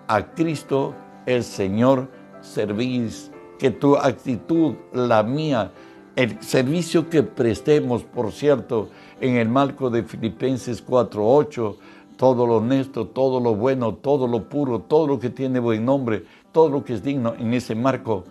a 0.09 0.35
Cristo 0.35 0.95
el 1.27 1.45
Señor 1.45 2.11
servís, 2.41 3.31
que 3.59 3.71
tu 3.71 3.97
actitud, 3.97 4.75
la 4.93 5.23
mía, 5.23 5.73
el 6.17 6.43
servicio 6.43 7.09
que 7.09 7.23
prestemos, 7.23 8.03
por 8.03 8.33
cierto, 8.33 8.89
en 9.21 9.37
el 9.37 9.49
marco 9.49 9.89
de 9.89 10.03
Filipenses 10.03 10.85
4:8, 10.85 11.77
todo 12.17 12.47
lo 12.47 12.57
honesto, 12.57 13.07
todo 13.07 13.41
lo 13.41 13.55
bueno, 13.55 13.95
todo 13.95 14.27
lo 14.27 14.49
puro, 14.49 14.81
todo 14.81 15.07
lo 15.07 15.19
que 15.19 15.31
tiene 15.31 15.61
buen 15.61 15.85
nombre, 15.85 16.25
todo 16.51 16.69
lo 16.69 16.85
que 16.85 16.95
es 16.95 17.03
digno 17.03 17.35
en 17.39 17.55
ese 17.55 17.75
marco, 17.75 18.25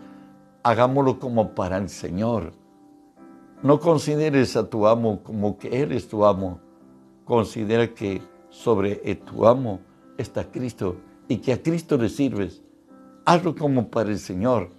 hagámoslo 0.64 1.20
como 1.20 1.56
para 1.56 1.78
el 1.78 1.90
Señor. 1.90 2.54
No 3.64 3.80
consideres 3.80 4.56
a 4.56 4.70
tu 4.70 4.88
amo 4.88 5.22
como 5.24 5.58
que 5.58 5.82
Él 5.82 5.92
es 5.92 6.08
tu 6.08 6.26
amo. 6.26 6.60
Considera 7.26 7.88
que 7.94 8.22
sobre 8.50 8.96
tu 9.16 9.46
amo 9.46 9.80
está 10.18 10.44
Cristo 10.44 10.98
y 11.28 11.38
que 11.38 11.54
a 11.54 11.62
Cristo 11.62 11.98
le 11.98 12.10
sirves. 12.10 12.62
Hazlo 13.25 13.55
como 13.55 13.90
para 13.90 14.10
el 14.10 14.20
Señor 14.20 14.70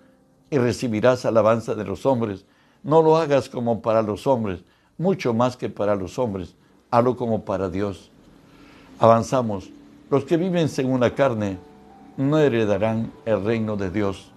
y 0.50 0.58
recibirás 0.58 1.24
alabanza 1.24 1.74
de 1.74 1.84
los 1.84 2.06
hombres. 2.06 2.44
No 2.82 3.00
lo 3.02 3.16
hagas 3.16 3.48
como 3.48 3.80
para 3.82 4.02
los 4.02 4.26
hombres, 4.26 4.64
mucho 4.98 5.32
más 5.32 5.56
que 5.56 5.68
para 5.68 5.94
los 5.94 6.18
hombres. 6.18 6.56
Hazlo 6.90 7.16
como 7.16 7.44
para 7.44 7.68
Dios. 7.68 8.10
Avanzamos. 8.98 9.70
Los 10.10 10.24
que 10.24 10.36
viven 10.36 10.68
según 10.68 11.00
la 11.00 11.14
carne 11.14 11.58
no 12.16 12.38
heredarán 12.38 13.12
el 13.24 13.44
reino 13.44 13.76
de 13.76 13.90
Dios. 13.90 14.32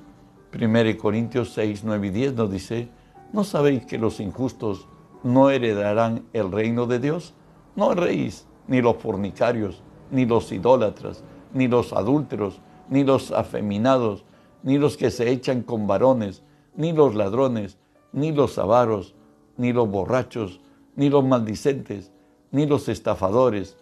1 0.53 0.97
Corintios 0.97 1.51
6, 1.53 1.81
9 1.83 2.07
y 2.07 2.09
10 2.11 2.33
nos 2.35 2.51
dice, 2.51 2.87
¿no 3.33 3.43
sabéis 3.43 3.85
que 3.85 3.97
los 3.97 4.19
injustos 4.19 4.87
no 5.23 5.49
heredarán 5.49 6.23
el 6.31 6.51
reino 6.51 6.85
de 6.85 6.99
Dios? 6.99 7.33
No 7.75 7.91
erréis, 7.91 8.45
ni 8.67 8.81
los 8.81 8.95
fornicarios, 8.97 9.81
ni 10.11 10.25
los 10.25 10.51
idólatras, 10.51 11.23
ni 11.53 11.67
los 11.67 11.91
adúlteros, 11.91 12.61
ni 12.89 13.03
los 13.03 13.31
afeminados, 13.31 14.23
ni 14.63 14.77
los 14.77 14.97
que 14.97 15.11
se 15.11 15.29
echan 15.29 15.61
con 15.61 15.87
varones, 15.87 16.43
ni 16.75 16.91
los 16.91 17.15
ladrones, 17.15 17.77
ni 18.11 18.31
los 18.31 18.57
avaros, 18.57 19.15
ni 19.57 19.73
los 19.73 19.89
borrachos, 19.89 20.59
ni 20.95 21.09
los 21.09 21.23
maldicentes, 21.23 22.11
ni 22.51 22.65
los 22.65 22.89
estafadores 22.89 23.77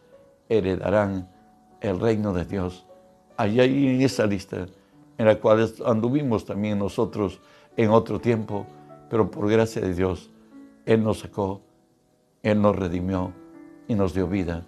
heredarán 0.49 1.29
el 1.81 1.99
reino 1.99 2.33
de 2.33 2.45
Dios. 2.45 2.85
Allí 3.37 3.59
en 3.61 4.01
esa 4.01 4.25
lista, 4.25 4.67
en 5.17 5.25
la 5.25 5.39
cual 5.39 5.71
anduvimos 5.85 6.45
también 6.45 6.79
nosotros 6.79 7.39
en 7.77 7.89
otro 7.89 8.19
tiempo, 8.19 8.65
pero 9.09 9.29
por 9.29 9.49
gracia 9.49 9.81
de 9.81 9.93
Dios, 9.93 10.31
Él 10.85 11.03
nos 11.03 11.19
sacó, 11.19 11.61
Él 12.41 12.61
nos 12.61 12.75
redimió 12.75 13.31
y 13.87 13.95
nos 13.95 14.13
dio 14.13 14.27
vida. 14.27 14.65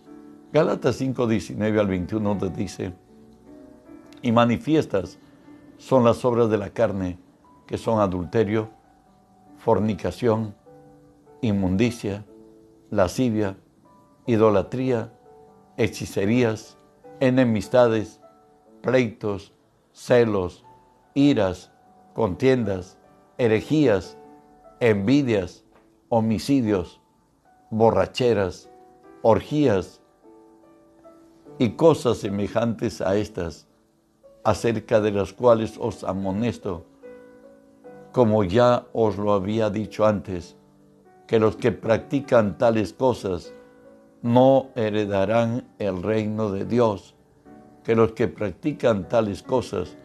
Gálatas 0.54 0.96
5, 0.98 1.28
19 1.28 1.80
al 1.80 1.88
21 1.88 2.36
nos 2.36 2.56
dice, 2.56 2.94
y 4.26 4.32
manifiestas 4.32 5.20
son 5.78 6.04
las 6.04 6.26
obras 6.26 6.50
de 6.50 6.58
la 6.58 6.72
carne, 6.72 7.20
que 7.68 7.78
son 7.78 8.00
adulterio, 8.00 8.70
fornicación, 9.60 10.56
inmundicia, 11.42 12.26
lascivia, 12.90 13.56
idolatría, 14.26 15.14
hechicerías, 15.78 16.76
enemistades, 17.20 18.20
pleitos, 18.82 19.54
celos, 19.92 20.66
iras, 21.14 21.72
contiendas, 22.16 22.98
herejías, 23.38 24.18
envidias, 24.80 25.64
homicidios, 26.10 27.00
borracheras, 27.70 28.72
orgías 29.22 30.02
y 31.60 31.74
cosas 31.74 32.18
semejantes 32.18 33.02
a 33.02 33.18
estas, 33.18 33.68
acerca 34.46 35.02
de 35.02 35.12
las 35.12 35.34
cuales 35.34 35.76
os 35.80 36.04
amonesto, 36.04 36.86
como 38.12 38.44
ya 38.44 38.86
os 38.94 39.18
lo 39.18 39.34
había 39.34 39.70
dicho 39.70 40.06
antes, 40.06 40.56
que 41.28 41.40
los 41.40 41.56
que 41.56 41.72
practican 41.72 42.58
tales 42.58 42.94
cosas 42.94 43.54
no 44.22 44.70
heredarán 44.76 45.68
el 45.80 46.02
reino 46.02 46.52
de 46.52 46.64
Dios, 46.64 47.16
que 47.84 47.96
los 47.96 48.12
que 48.12 48.28
practican 48.28 49.10
tales 49.10 49.42
cosas 49.42 49.98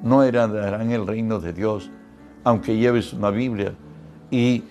no 0.00 0.22
heredarán 0.22 0.92
el 0.92 1.04
reino 1.04 1.40
de 1.40 1.52
Dios, 1.52 1.90
aunque 2.44 2.76
lleves 2.76 3.12
una 3.12 3.30
Biblia 3.30 3.74
y, 4.30 4.62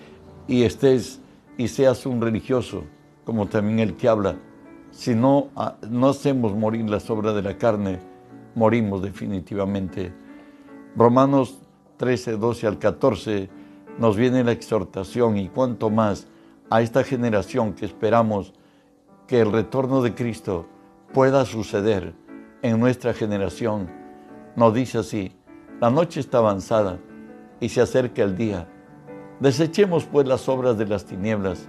estés 0.48 1.20
y 1.58 1.68
seas 1.68 2.06
un 2.06 2.22
religioso, 2.22 2.84
como 3.26 3.46
también 3.46 3.78
el 3.78 3.94
que 3.94 4.08
habla, 4.08 4.36
si 4.90 5.14
no, 5.14 5.48
ah, 5.54 5.76
no 5.90 6.08
hacemos 6.08 6.54
morir 6.54 6.88
las 6.88 7.10
obras 7.10 7.34
de 7.34 7.42
la 7.42 7.58
carne, 7.58 7.98
morimos 8.58 9.02
definitivamente. 9.02 10.12
Romanos 10.96 11.58
13, 11.96 12.36
12 12.36 12.66
al 12.66 12.78
14 12.78 13.48
nos 13.98 14.16
viene 14.16 14.44
la 14.44 14.52
exhortación 14.52 15.36
y 15.38 15.48
cuanto 15.48 15.90
más 15.90 16.26
a 16.68 16.82
esta 16.82 17.04
generación 17.04 17.72
que 17.72 17.86
esperamos 17.86 18.52
que 19.26 19.40
el 19.40 19.52
retorno 19.52 20.02
de 20.02 20.14
Cristo 20.14 20.66
pueda 21.14 21.44
suceder 21.44 22.14
en 22.62 22.78
nuestra 22.78 23.14
generación. 23.14 23.90
Nos 24.56 24.74
dice 24.74 24.98
así, 24.98 25.32
la 25.80 25.90
noche 25.90 26.20
está 26.20 26.38
avanzada 26.38 26.98
y 27.60 27.68
se 27.68 27.80
acerca 27.80 28.22
el 28.22 28.36
día. 28.36 28.68
Desechemos 29.40 30.04
pues 30.04 30.26
las 30.26 30.48
obras 30.48 30.76
de 30.76 30.86
las 30.86 31.04
tinieblas, 31.04 31.68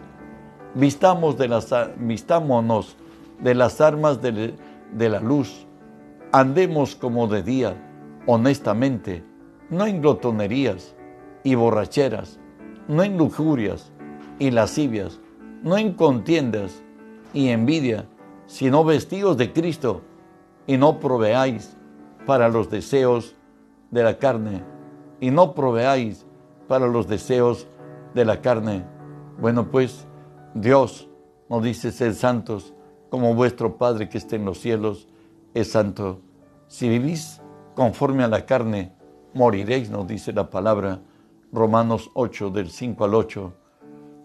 Vistamos 0.76 1.36
de 1.36 1.48
las, 1.48 1.74
vistámonos 1.98 2.96
de 3.40 3.56
las 3.56 3.82
armas 3.82 4.22
de, 4.22 4.54
de 4.94 5.10
la 5.10 5.20
luz, 5.20 5.66
andemos 6.32 6.96
como 6.96 7.28
de 7.28 7.44
día, 7.44 7.76
honestamente, 8.26 9.24
no 9.70 9.86
en 9.86 10.02
glotonerías 10.02 10.96
y 11.44 11.56
borracheras, 11.56 12.40
no 12.88 13.04
en 13.04 13.18
lujurias 13.18 13.92
y 14.40 14.52
lascivias, 14.52 15.20
no 15.64 15.78
en 15.78 15.94
contiendas 15.94 16.84
y 17.34 17.50
envidia, 17.50 18.08
sino 18.46 18.84
vestidos 18.84 19.38
de 19.38 19.54
Cristo, 19.54 20.02
y 20.70 20.78
no 20.78 21.00
proveáis 21.00 21.76
para 22.26 22.48
los 22.48 22.70
deseos 22.70 23.36
de 23.90 24.04
la 24.04 24.20
carne 24.20 24.64
y 25.20 25.32
no 25.32 25.56
proveáis 25.56 26.26
para 26.68 26.88
los 26.88 27.08
deseos 27.08 27.68
de 28.14 28.26
la 28.26 28.42
carne. 28.42 28.86
Bueno, 29.40 29.72
pues 29.72 30.06
Dios 30.54 31.10
nos 31.50 31.64
dice 31.64 31.92
ser 31.92 32.14
santos 32.14 32.74
como 33.10 33.34
vuestro 33.34 33.78
Padre 33.78 34.10
que 34.10 34.20
está 34.20 34.36
en 34.36 34.46
los 34.46 34.60
cielos 34.60 35.08
es 35.54 35.72
santo. 35.72 36.22
Si 36.68 36.88
vivís 36.88 37.42
conforme 37.76 38.24
a 38.24 38.28
la 38.28 38.46
carne, 38.46 38.94
moriréis, 39.34 39.90
nos 39.90 40.08
dice 40.08 40.34
la 40.34 40.50
palabra 40.50 41.02
Romanos 41.52 42.12
8, 42.14 42.52
del 42.52 42.70
5 42.70 43.04
al 43.04 43.16
8, 43.16 43.54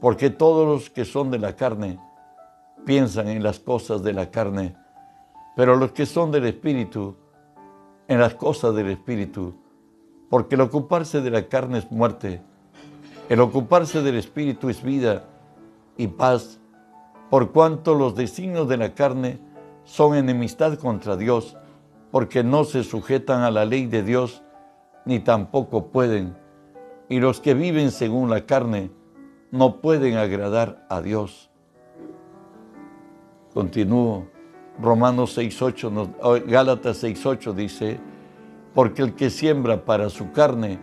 porque 0.00 0.30
todos 0.30 0.66
los 0.66 0.90
que 0.90 1.04
son 1.04 1.30
de 1.30 1.38
la 1.38 1.56
carne 1.56 1.98
piensan 2.84 3.28
en 3.28 3.42
las 3.42 3.60
cosas 3.60 4.02
de 4.02 4.12
la 4.12 4.30
carne, 4.30 4.76
pero 5.56 5.76
los 5.76 5.92
que 5.92 6.04
son 6.04 6.30
del 6.30 6.44
Espíritu, 6.46 7.16
en 8.08 8.20
las 8.20 8.34
cosas 8.34 8.74
del 8.74 8.90
Espíritu, 8.90 9.54
porque 10.28 10.56
el 10.56 10.60
ocuparse 10.60 11.20
de 11.22 11.30
la 11.30 11.48
carne 11.48 11.78
es 11.78 11.90
muerte, 11.90 12.42
el 13.30 13.40
ocuparse 13.40 14.02
del 14.02 14.16
Espíritu 14.16 14.68
es 14.68 14.82
vida 14.82 15.24
y 15.96 16.08
paz, 16.08 16.60
por 17.30 17.52
cuanto 17.52 17.94
los 17.94 18.14
designios 18.14 18.68
de 18.68 18.76
la 18.76 18.94
carne 18.94 19.38
son 19.84 20.16
enemistad 20.16 20.78
contra 20.78 21.16
Dios, 21.16 21.56
porque 22.10 22.42
no 22.42 22.64
se 22.64 22.84
sujetan 22.84 23.42
a 23.42 23.50
la 23.50 23.64
ley 23.64 23.86
de 23.86 24.02
Dios, 24.02 24.42
ni 25.04 25.20
tampoco 25.20 25.88
pueden. 25.88 26.36
Y 27.08 27.20
los 27.20 27.40
que 27.40 27.54
viven 27.54 27.90
según 27.90 28.30
la 28.30 28.46
carne 28.46 28.90
no 29.50 29.80
pueden 29.80 30.16
agradar 30.16 30.86
a 30.88 31.00
Dios. 31.00 31.50
Continúo. 33.52 34.28
Romanos 34.80 35.38
6.8, 35.38 36.46
Gálatas 36.46 37.04
6.8 37.04 37.52
dice, 37.52 38.00
porque 38.74 39.02
el 39.02 39.14
que 39.14 39.30
siembra 39.30 39.84
para 39.84 40.10
su 40.10 40.32
carne, 40.32 40.80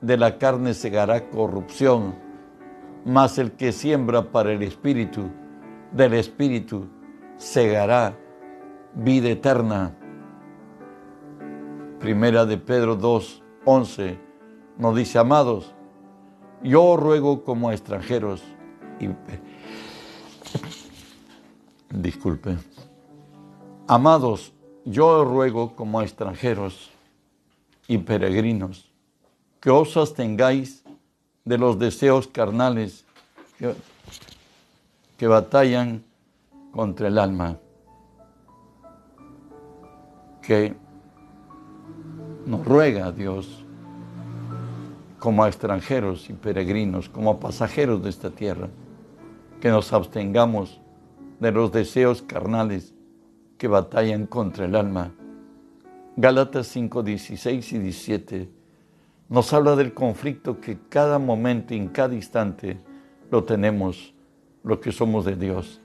de 0.00 0.16
la 0.16 0.38
carne 0.38 0.72
segará 0.72 1.28
corrupción, 1.28 2.14
mas 3.04 3.36
el 3.36 3.52
que 3.52 3.72
siembra 3.72 4.32
para 4.32 4.52
el 4.52 4.62
Espíritu, 4.62 5.28
del 5.92 6.14
Espíritu 6.14 6.86
segará 7.40 8.16
vida 8.94 9.30
eterna. 9.30 9.96
Primera 11.98 12.44
de 12.44 12.58
Pedro 12.58 12.94
2, 12.96 13.42
11 13.64 14.18
nos 14.78 14.94
dice, 14.94 15.18
amados, 15.18 15.74
yo 16.62 16.96
ruego 16.96 17.42
como 17.42 17.72
extranjeros, 17.72 18.42
y, 19.00 19.08
disculpe, 21.94 22.56
amados, 23.88 24.52
yo 24.84 25.24
ruego 25.24 25.74
como 25.74 26.00
extranjeros 26.02 26.90
y 27.88 27.98
peregrinos, 27.98 28.90
que 29.60 29.70
os 29.70 29.96
abstengáis 29.96 30.82
de 31.44 31.58
los 31.58 31.78
deseos 31.78 32.26
carnales 32.28 33.04
que 35.16 35.26
batallan 35.26 36.02
contra 36.70 37.08
el 37.08 37.18
alma, 37.18 37.58
que 40.42 40.74
nos 42.46 42.64
ruega 42.64 43.06
a 43.06 43.12
Dios 43.12 43.64
como 45.18 45.44
a 45.44 45.48
extranjeros 45.48 46.30
y 46.30 46.32
peregrinos, 46.32 47.08
como 47.08 47.30
a 47.30 47.40
pasajeros 47.40 48.02
de 48.02 48.10
esta 48.10 48.30
tierra, 48.30 48.68
que 49.60 49.68
nos 49.68 49.92
abstengamos 49.92 50.80
de 51.38 51.52
los 51.52 51.70
deseos 51.72 52.22
carnales 52.22 52.94
que 53.58 53.68
batallan 53.68 54.26
contra 54.26 54.64
el 54.64 54.74
alma. 54.74 55.12
Gálatas 56.16 56.66
5, 56.68 57.02
16 57.02 57.72
y 57.72 57.78
17 57.78 58.60
nos 59.28 59.52
habla 59.52 59.76
del 59.76 59.94
conflicto 59.94 60.60
que 60.60 60.78
cada 60.88 61.18
momento 61.18 61.72
en 61.72 61.88
cada 61.88 62.14
instante 62.14 62.80
lo 63.30 63.44
tenemos, 63.44 64.12
lo 64.64 64.80
que 64.80 64.90
somos 64.90 65.24
de 65.24 65.36
Dios. 65.36 65.80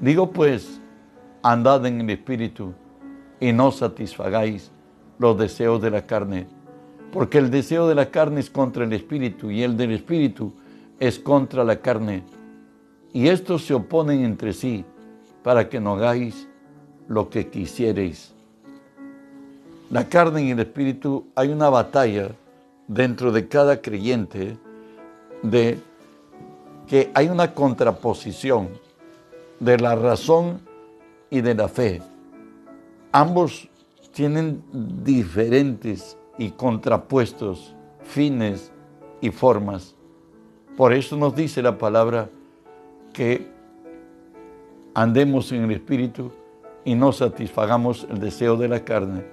Digo 0.00 0.30
pues, 0.30 0.80
andad 1.42 1.84
en 1.86 2.00
el 2.00 2.10
Espíritu 2.10 2.72
y 3.40 3.52
no 3.52 3.72
satisfagáis 3.72 4.70
los 5.18 5.36
deseos 5.36 5.82
de 5.82 5.90
la 5.90 6.06
carne, 6.06 6.46
porque 7.12 7.38
el 7.38 7.50
deseo 7.50 7.88
de 7.88 7.94
la 7.94 8.10
carne 8.10 8.40
es 8.40 8.50
contra 8.50 8.84
el 8.84 8.92
espíritu 8.92 9.50
y 9.50 9.62
el 9.62 9.76
del 9.76 9.92
espíritu 9.92 10.52
es 11.00 11.18
contra 11.18 11.64
la 11.64 11.80
carne. 11.80 12.22
Y 13.12 13.28
estos 13.28 13.64
se 13.64 13.74
oponen 13.74 14.24
entre 14.24 14.52
sí 14.52 14.84
para 15.42 15.68
que 15.68 15.80
no 15.80 15.94
hagáis 15.94 16.48
lo 17.08 17.28
que 17.30 17.48
quisierais. 17.48 18.32
La 19.90 20.08
carne 20.08 20.42
y 20.42 20.50
el 20.50 20.60
espíritu 20.60 21.26
hay 21.34 21.48
una 21.48 21.70
batalla 21.70 22.30
dentro 22.86 23.32
de 23.32 23.48
cada 23.48 23.80
creyente 23.80 24.56
de 25.42 25.78
que 26.86 27.10
hay 27.14 27.28
una 27.28 27.54
contraposición 27.54 28.68
de 29.60 29.78
la 29.78 29.94
razón 29.94 30.60
y 31.30 31.40
de 31.40 31.54
la 31.54 31.68
fe. 31.68 32.00
Ambos 33.12 33.68
tienen 34.12 34.62
diferentes 35.04 36.16
y 36.38 36.50
contrapuestos 36.50 37.74
fines 38.02 38.72
y 39.20 39.30
formas. 39.30 39.94
Por 40.76 40.92
eso 40.92 41.16
nos 41.16 41.34
dice 41.34 41.62
la 41.62 41.76
palabra 41.76 42.30
que 43.12 43.46
andemos 44.94 45.50
en 45.52 45.64
el 45.64 45.72
Espíritu 45.72 46.30
y 46.84 46.94
no 46.94 47.12
satisfagamos 47.12 48.06
el 48.10 48.20
deseo 48.20 48.56
de 48.56 48.68
la 48.68 48.84
carne. 48.84 49.24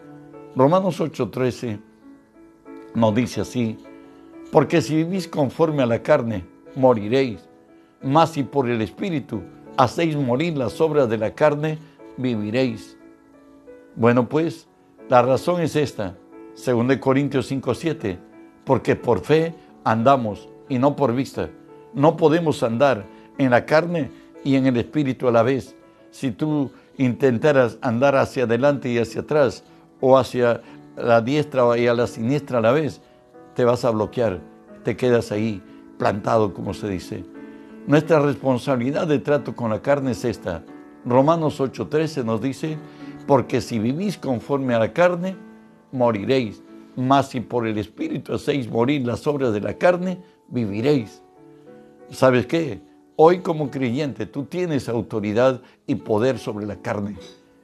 Romanos 0.56 1.00
8:13 1.00 1.80
nos 2.96 3.14
dice 3.14 3.42
así, 3.42 3.78
porque 4.52 4.82
si 4.82 4.96
vivís 4.96 5.28
conforme 5.28 5.84
a 5.84 5.86
la 5.86 6.02
carne, 6.02 6.46
moriréis, 6.76 7.48
mas 8.02 8.32
si 8.32 8.44
por 8.44 8.70
el 8.70 8.82
Espíritu 8.82 9.42
hacéis 9.78 10.16
morir 10.16 10.58
las 10.58 10.80
obras 10.82 11.10
de 11.10 11.18
la 11.18 11.34
carne, 11.34 11.80
viviréis. 12.18 12.98
Bueno, 13.96 14.28
pues, 14.28 14.68
la 15.10 15.22
razón 15.22 15.62
es 15.62 15.76
esta, 15.76 16.16
2 16.56 16.98
Corintios 16.98 17.52
5:7, 17.52 18.18
porque 18.64 18.96
por 18.96 19.22
fe 19.22 19.54
andamos 19.84 20.50
y 20.70 20.80
no 20.80 20.96
por 20.96 21.14
vista. 21.14 21.50
No 21.94 22.18
podemos 22.18 22.64
andar 22.64 23.06
en 23.38 23.52
la 23.52 23.66
carne 23.66 24.12
y 24.44 24.56
en 24.56 24.66
el 24.66 24.78
espíritu 24.78 25.28
a 25.28 25.32
la 25.32 25.44
vez. 25.44 25.76
Si 26.12 26.32
tú 26.32 26.72
intentaras 26.98 27.78
andar 27.82 28.16
hacia 28.16 28.44
adelante 28.44 28.90
y 28.90 28.98
hacia 28.98 29.22
atrás, 29.22 29.64
o 30.00 30.18
hacia 30.18 30.62
la 30.98 31.22
diestra 31.22 31.78
y 31.78 31.88
a 31.88 31.94
la 31.94 32.08
siniestra 32.08 32.60
a 32.60 32.62
la 32.62 32.72
vez, 32.72 33.02
te 33.54 33.66
vas 33.66 33.86
a 33.86 33.92
bloquear, 33.92 34.40
te 34.84 34.96
quedas 34.96 35.32
ahí 35.32 35.62
plantado, 35.98 36.54
como 36.54 36.74
se 36.74 36.90
dice. 36.90 37.35
Nuestra 37.88 38.20
responsabilidad 38.20 39.06
de 39.06 39.20
trato 39.20 39.56
con 39.56 39.70
la 39.70 39.80
carne 39.80 40.12
es 40.12 40.26
esta. 40.26 40.64
Romanos 41.06 41.60
8:13 41.60 42.26
nos 42.26 42.42
dice, 42.42 42.80
porque 43.28 43.62
si 43.62 43.78
vivís 43.78 44.18
conforme 44.18 44.74
a 44.74 44.80
la 44.80 44.92
carne, 44.92 45.36
moriréis. 45.92 46.64
Mas 46.96 47.30
si 47.30 47.42
por 47.42 47.68
el 47.68 47.78
Espíritu 47.78 48.34
hacéis 48.34 48.68
morir 48.68 49.06
las 49.06 49.28
obras 49.28 49.54
de 49.54 49.62
la 49.62 49.76
carne, 49.76 50.20
viviréis. 50.48 51.22
¿Sabes 52.10 52.48
qué? 52.48 52.82
Hoy 53.18 53.40
como 53.40 53.70
creyente 53.70 54.26
tú 54.26 54.46
tienes 54.46 54.90
autoridad 54.90 55.62
y 55.86 55.94
poder 55.94 56.40
sobre 56.40 56.66
la 56.66 56.78
carne. 56.78 57.16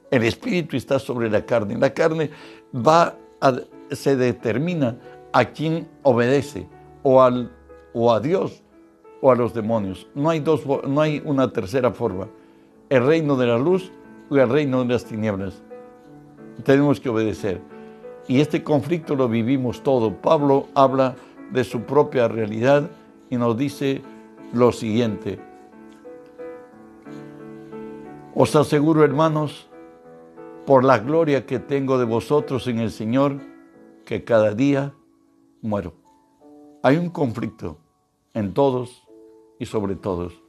El 0.08 0.22
Espíritu 0.22 0.76
está 0.76 1.00
sobre 1.00 1.30
la 1.30 1.44
carne. 1.44 1.76
La 1.76 1.92
carne 1.92 2.30
va 2.74 3.16
a, 3.40 3.56
se 3.90 4.14
determina 4.14 4.96
a 5.32 5.46
quién 5.46 5.88
obedece, 6.02 6.68
o, 7.02 7.20
al, 7.20 7.50
o 7.92 8.12
a 8.12 8.20
Dios 8.20 8.62
o 9.22 9.30
a 9.30 9.34
los 9.34 9.54
demonios. 9.54 10.06
No 10.14 10.28
hay, 10.28 10.40
dos, 10.40 10.66
no 10.66 11.00
hay 11.00 11.22
una 11.24 11.50
tercera 11.50 11.92
forma. 11.92 12.28
El 12.90 13.06
reino 13.06 13.36
de 13.36 13.46
la 13.46 13.56
luz 13.56 13.90
el 14.38 14.48
reino 14.48 14.82
de 14.84 14.92
las 14.92 15.04
tinieblas. 15.04 15.62
Tenemos 16.64 17.00
que 17.00 17.08
obedecer. 17.08 17.60
Y 18.28 18.40
este 18.40 18.62
conflicto 18.62 19.14
lo 19.14 19.28
vivimos 19.28 19.82
todo. 19.82 20.14
Pablo 20.14 20.68
habla 20.74 21.16
de 21.50 21.64
su 21.64 21.82
propia 21.82 22.28
realidad 22.28 22.88
y 23.30 23.36
nos 23.36 23.56
dice 23.56 24.02
lo 24.52 24.72
siguiente. 24.72 25.38
Os 28.34 28.56
aseguro, 28.56 29.04
hermanos, 29.04 29.68
por 30.66 30.84
la 30.84 30.98
gloria 30.98 31.44
que 31.44 31.58
tengo 31.58 31.98
de 31.98 32.04
vosotros 32.04 32.66
en 32.68 32.78
el 32.78 32.90
Señor, 32.90 33.40
que 34.04 34.24
cada 34.24 34.54
día 34.54 34.94
muero. 35.60 35.94
Hay 36.82 36.96
un 36.96 37.10
conflicto 37.10 37.78
en 38.34 38.54
todos 38.54 39.02
y 39.62 39.66
sobre 39.66 39.94
todos. 39.94 40.42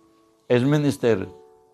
Es 0.48 0.64
menester 0.64 1.30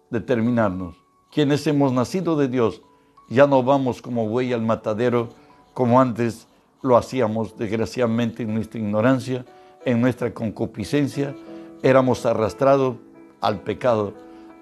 determinarnos 0.09 0.97
quienes 1.31 1.65
hemos 1.67 1.93
nacido 1.93 2.35
de 2.35 2.49
Dios, 2.49 2.81
ya 3.29 3.47
no 3.47 3.63
vamos 3.63 4.01
como 4.01 4.27
buey 4.27 4.51
al 4.51 4.61
matadero 4.61 5.29
como 5.73 6.01
antes 6.01 6.47
lo 6.81 6.97
hacíamos, 6.97 7.55
desgraciadamente, 7.57 8.43
en 8.43 8.53
nuestra 8.53 8.79
ignorancia, 8.79 9.45
en 9.85 10.01
nuestra 10.01 10.33
concupiscencia, 10.33 11.33
éramos 11.81 12.25
arrastrados 12.25 12.95
al 13.39 13.61
pecado. 13.61 14.13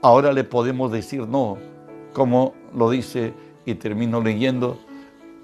Ahora 0.04 0.32
le 0.32 0.44
podemos 0.44 0.92
decir 0.92 1.28
no, 1.28 1.58
como 2.14 2.54
lo 2.76 2.92
dice 2.92 3.34
y 3.66 3.74
termino 3.74 4.22
leyendo 4.22 4.78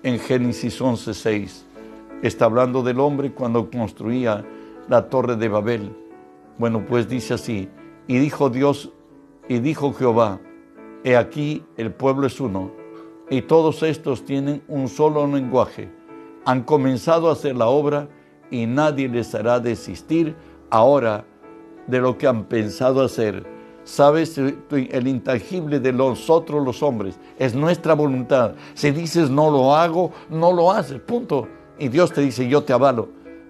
en 0.04 0.20
Génesis 0.20 0.80
11:6. 0.80 1.64
Está 2.22 2.46
hablando 2.46 2.84
del 2.84 3.00
hombre 3.00 3.34
cuando 3.34 3.72
construía 3.72 4.46
la 4.88 5.10
torre 5.10 5.36
de 5.36 5.48
Babel. 5.48 6.03
Bueno, 6.58 6.86
pues 6.86 7.08
dice 7.08 7.34
así, 7.34 7.70
y 8.08 8.18
dijo 8.18 8.50
Dios, 8.50 8.92
y 9.48 9.60
dijo 9.60 9.94
Jehová, 9.94 10.40
He 11.04 11.18
aquí 11.18 11.66
el 11.76 11.92
pueblo 11.92 12.28
es 12.28 12.40
uno, 12.40 12.72
y 13.30 13.42
todos 13.42 13.84
estos 13.84 14.24
tienen 14.24 14.64
un 14.68 14.88
solo 14.88 15.28
lenguaje. 15.28 15.92
Han 16.46 16.64
comenzado 16.64 17.30
a 17.30 17.34
hacer 17.34 17.56
la 17.56 17.68
obra 17.68 18.08
y 18.52 18.66
nadie 18.66 19.08
les 19.10 19.34
hará 19.34 19.60
desistir 19.60 20.36
ahora 20.70 21.26
de 21.88 22.00
lo 22.00 22.18
que 22.18 22.28
han 22.28 22.46
pensado 22.46 23.02
hacer. 23.02 23.46
Sabes, 23.84 24.38
el 24.38 25.08
intangible 25.08 25.80
de 25.80 25.92
nosotros 25.92 26.64
los 26.64 26.82
hombres 26.84 27.20
es 27.38 27.54
nuestra 27.54 27.96
voluntad. 27.96 28.54
Si 28.76 28.92
dices 28.92 29.30
no 29.30 29.50
lo 29.52 29.76
hago, 29.76 30.12
no 30.30 30.54
lo 30.54 30.72
haces, 30.72 31.02
punto. 31.02 31.48
Y 31.80 31.90
Dios 31.90 32.14
te 32.14 32.22
dice 32.22 32.48
yo 32.48 32.64
te 32.64 32.72
avalo. 32.72 33.10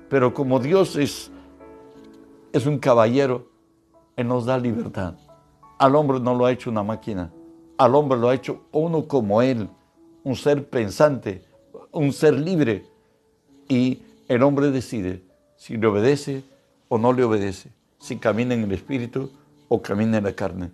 Pero 0.09 0.33
como 0.33 0.59
Dios 0.59 0.95
es, 0.95 1.31
es 2.53 2.67
un 2.67 2.77
caballero, 2.77 3.49
Él 4.15 4.27
nos 4.27 4.45
da 4.45 4.57
libertad. 4.59 5.15
Al 5.79 5.95
hombre 5.95 6.19
no 6.19 6.35
lo 6.35 6.45
ha 6.45 6.51
hecho 6.51 6.69
una 6.69 6.83
máquina. 6.83 7.33
Al 7.77 7.95
hombre 7.95 8.17
lo 8.17 8.29
ha 8.29 8.35
hecho 8.35 8.61
uno 8.71 9.07
como 9.07 9.41
Él, 9.41 9.67
un 10.23 10.35
ser 10.35 10.69
pensante, 10.69 11.43
un 11.91 12.13
ser 12.13 12.35
libre. 12.35 12.85
Y 13.67 14.03
el 14.27 14.43
hombre 14.43 14.69
decide 14.69 15.23
si 15.57 15.77
le 15.77 15.87
obedece 15.87 16.43
o 16.89 16.99
no 16.99 17.11
le 17.11 17.23
obedece, 17.23 17.71
si 17.97 18.17
camina 18.17 18.53
en 18.53 18.63
el 18.63 18.71
Espíritu 18.71 19.31
o 19.67 19.81
camina 19.81 20.19
en 20.19 20.23
la 20.25 20.33
carne. 20.33 20.71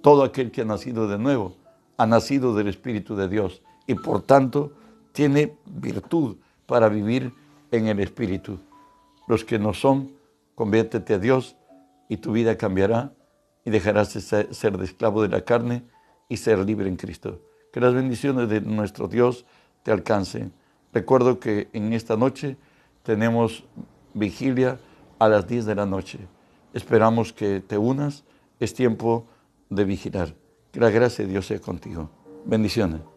Todo 0.00 0.24
aquel 0.24 0.50
que 0.50 0.62
ha 0.62 0.64
nacido 0.64 1.06
de 1.06 1.16
nuevo 1.16 1.54
ha 1.96 2.06
nacido 2.06 2.56
del 2.56 2.66
Espíritu 2.66 3.14
de 3.14 3.28
Dios 3.28 3.62
y 3.86 3.94
por 3.94 4.22
tanto 4.22 4.72
tiene 5.12 5.54
virtud 5.64 6.38
para 6.66 6.88
vivir 6.88 7.32
en 7.70 7.86
el 7.86 8.00
Espíritu. 8.00 8.58
Los 9.28 9.44
que 9.44 9.60
no 9.60 9.72
son, 9.72 10.10
conviértete 10.54 11.14
a 11.14 11.18
Dios 11.18 11.56
y 12.08 12.18
tu 12.18 12.32
vida 12.32 12.56
cambiará 12.56 13.12
y 13.64 13.70
dejarás 13.70 14.14
de 14.14 14.20
ser 14.20 14.78
de 14.78 14.84
esclavo 14.84 15.22
de 15.22 15.28
la 15.28 15.42
carne 15.42 15.84
y 16.28 16.36
ser 16.36 16.58
libre 16.58 16.88
en 16.88 16.96
Cristo. 16.96 17.40
Que 17.72 17.80
las 17.80 17.94
bendiciones 17.94 18.48
de 18.48 18.60
nuestro 18.60 19.08
Dios 19.08 19.46
te 19.82 19.92
alcancen. 19.92 20.52
Recuerdo 20.92 21.40
que 21.40 21.68
en 21.72 21.92
esta 21.92 22.16
noche 22.16 22.56
tenemos 23.02 23.64
vigilia 24.14 24.78
a 25.18 25.28
las 25.28 25.46
10 25.46 25.66
de 25.66 25.74
la 25.74 25.86
noche. 25.86 26.18
Esperamos 26.74 27.32
que 27.32 27.60
te 27.60 27.78
unas. 27.78 28.24
Es 28.60 28.74
tiempo 28.74 29.26
de 29.70 29.84
vigilar. 29.84 30.34
Que 30.70 30.80
la 30.80 30.90
gracia 30.90 31.24
de 31.24 31.30
Dios 31.30 31.46
sea 31.46 31.60
contigo. 31.60 32.10
Bendiciones. 32.44 33.11